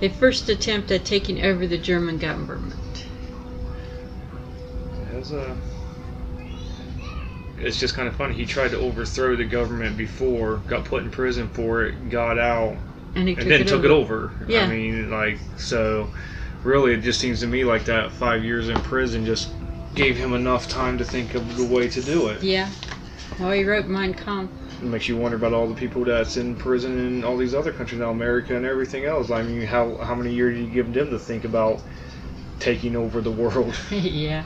a 0.00 0.08
first 0.08 0.48
attempt 0.48 0.90
at 0.90 1.04
taking 1.04 1.42
over 1.44 1.66
the 1.66 1.78
German 1.78 2.18
government. 2.18 3.06
It 5.12 5.32
a. 5.32 5.52
Uh, 5.52 5.56
it's 7.58 7.78
just 7.78 7.94
kind 7.94 8.08
of 8.08 8.16
funny. 8.16 8.34
He 8.34 8.44
tried 8.44 8.72
to 8.72 8.78
overthrow 8.78 9.36
the 9.36 9.44
government 9.44 9.96
before, 9.96 10.56
got 10.68 10.84
put 10.84 11.02
in 11.02 11.10
prison 11.10 11.48
for 11.48 11.84
it, 11.84 12.10
got 12.10 12.38
out, 12.38 12.76
And 13.14 13.28
he 13.28 13.34
and 13.34 13.50
then 13.50 13.64
took 13.64 13.84
it 13.84 13.90
over. 13.90 14.32
Yeah. 14.46 14.64
I 14.64 14.68
mean, 14.68 15.10
like, 15.10 15.38
so 15.56 16.10
really, 16.62 16.94
it 16.94 17.00
just 17.00 17.20
seems 17.20 17.40
to 17.40 17.46
me 17.46 17.64
like 17.64 17.84
that 17.84 18.12
five 18.12 18.44
years 18.44 18.68
in 18.68 18.76
prison 18.82 19.24
just 19.24 19.50
gave 19.94 20.16
him 20.16 20.34
enough 20.34 20.68
time 20.68 20.98
to 20.98 21.04
think 21.04 21.34
of 21.34 21.56
the 21.56 21.64
way 21.64 21.88
to 21.88 22.02
do 22.02 22.28
it. 22.28 22.42
Yeah. 22.42 22.68
Well, 23.38 23.52
he 23.52 23.64
wrote 23.64 23.86
Mein 23.86 24.14
Kampf. 24.14 24.50
It 24.80 24.86
makes 24.86 25.08
you 25.08 25.16
wonder 25.16 25.36
about 25.36 25.52
all 25.52 25.68
the 25.68 25.74
people 25.74 26.04
that's 26.04 26.36
in 26.36 26.56
prison 26.56 26.98
in 26.98 27.24
all 27.24 27.36
these 27.36 27.54
other 27.54 27.72
countries 27.72 28.00
now, 28.00 28.10
America 28.10 28.56
and 28.56 28.66
everything 28.66 29.04
else. 29.04 29.30
I 29.30 29.42
mean, 29.42 29.66
how 29.66 29.96
how 29.98 30.14
many 30.14 30.32
years 30.32 30.56
do 30.56 30.62
you 30.62 30.70
give 30.70 30.92
them 30.92 31.10
to 31.10 31.18
think 31.18 31.44
about 31.44 31.82
taking 32.58 32.96
over 32.96 33.20
the 33.20 33.30
world? 33.30 33.74
yeah. 33.90 34.44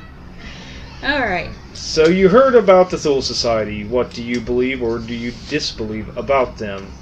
All 1.03 1.21
right. 1.21 1.51
So 1.75 2.07
you 2.09 2.29
heard 2.29 2.55
about 2.55 2.91
the 2.91 2.99
Thule 2.99 3.23
Society. 3.23 3.85
What 3.85 4.13
do 4.13 4.23
you 4.23 4.41
believe 4.41 4.83
or 4.83 4.99
do 4.99 5.15
you 5.15 5.33
disbelieve 5.49 6.17
about 6.17 6.59
them? 6.59 6.93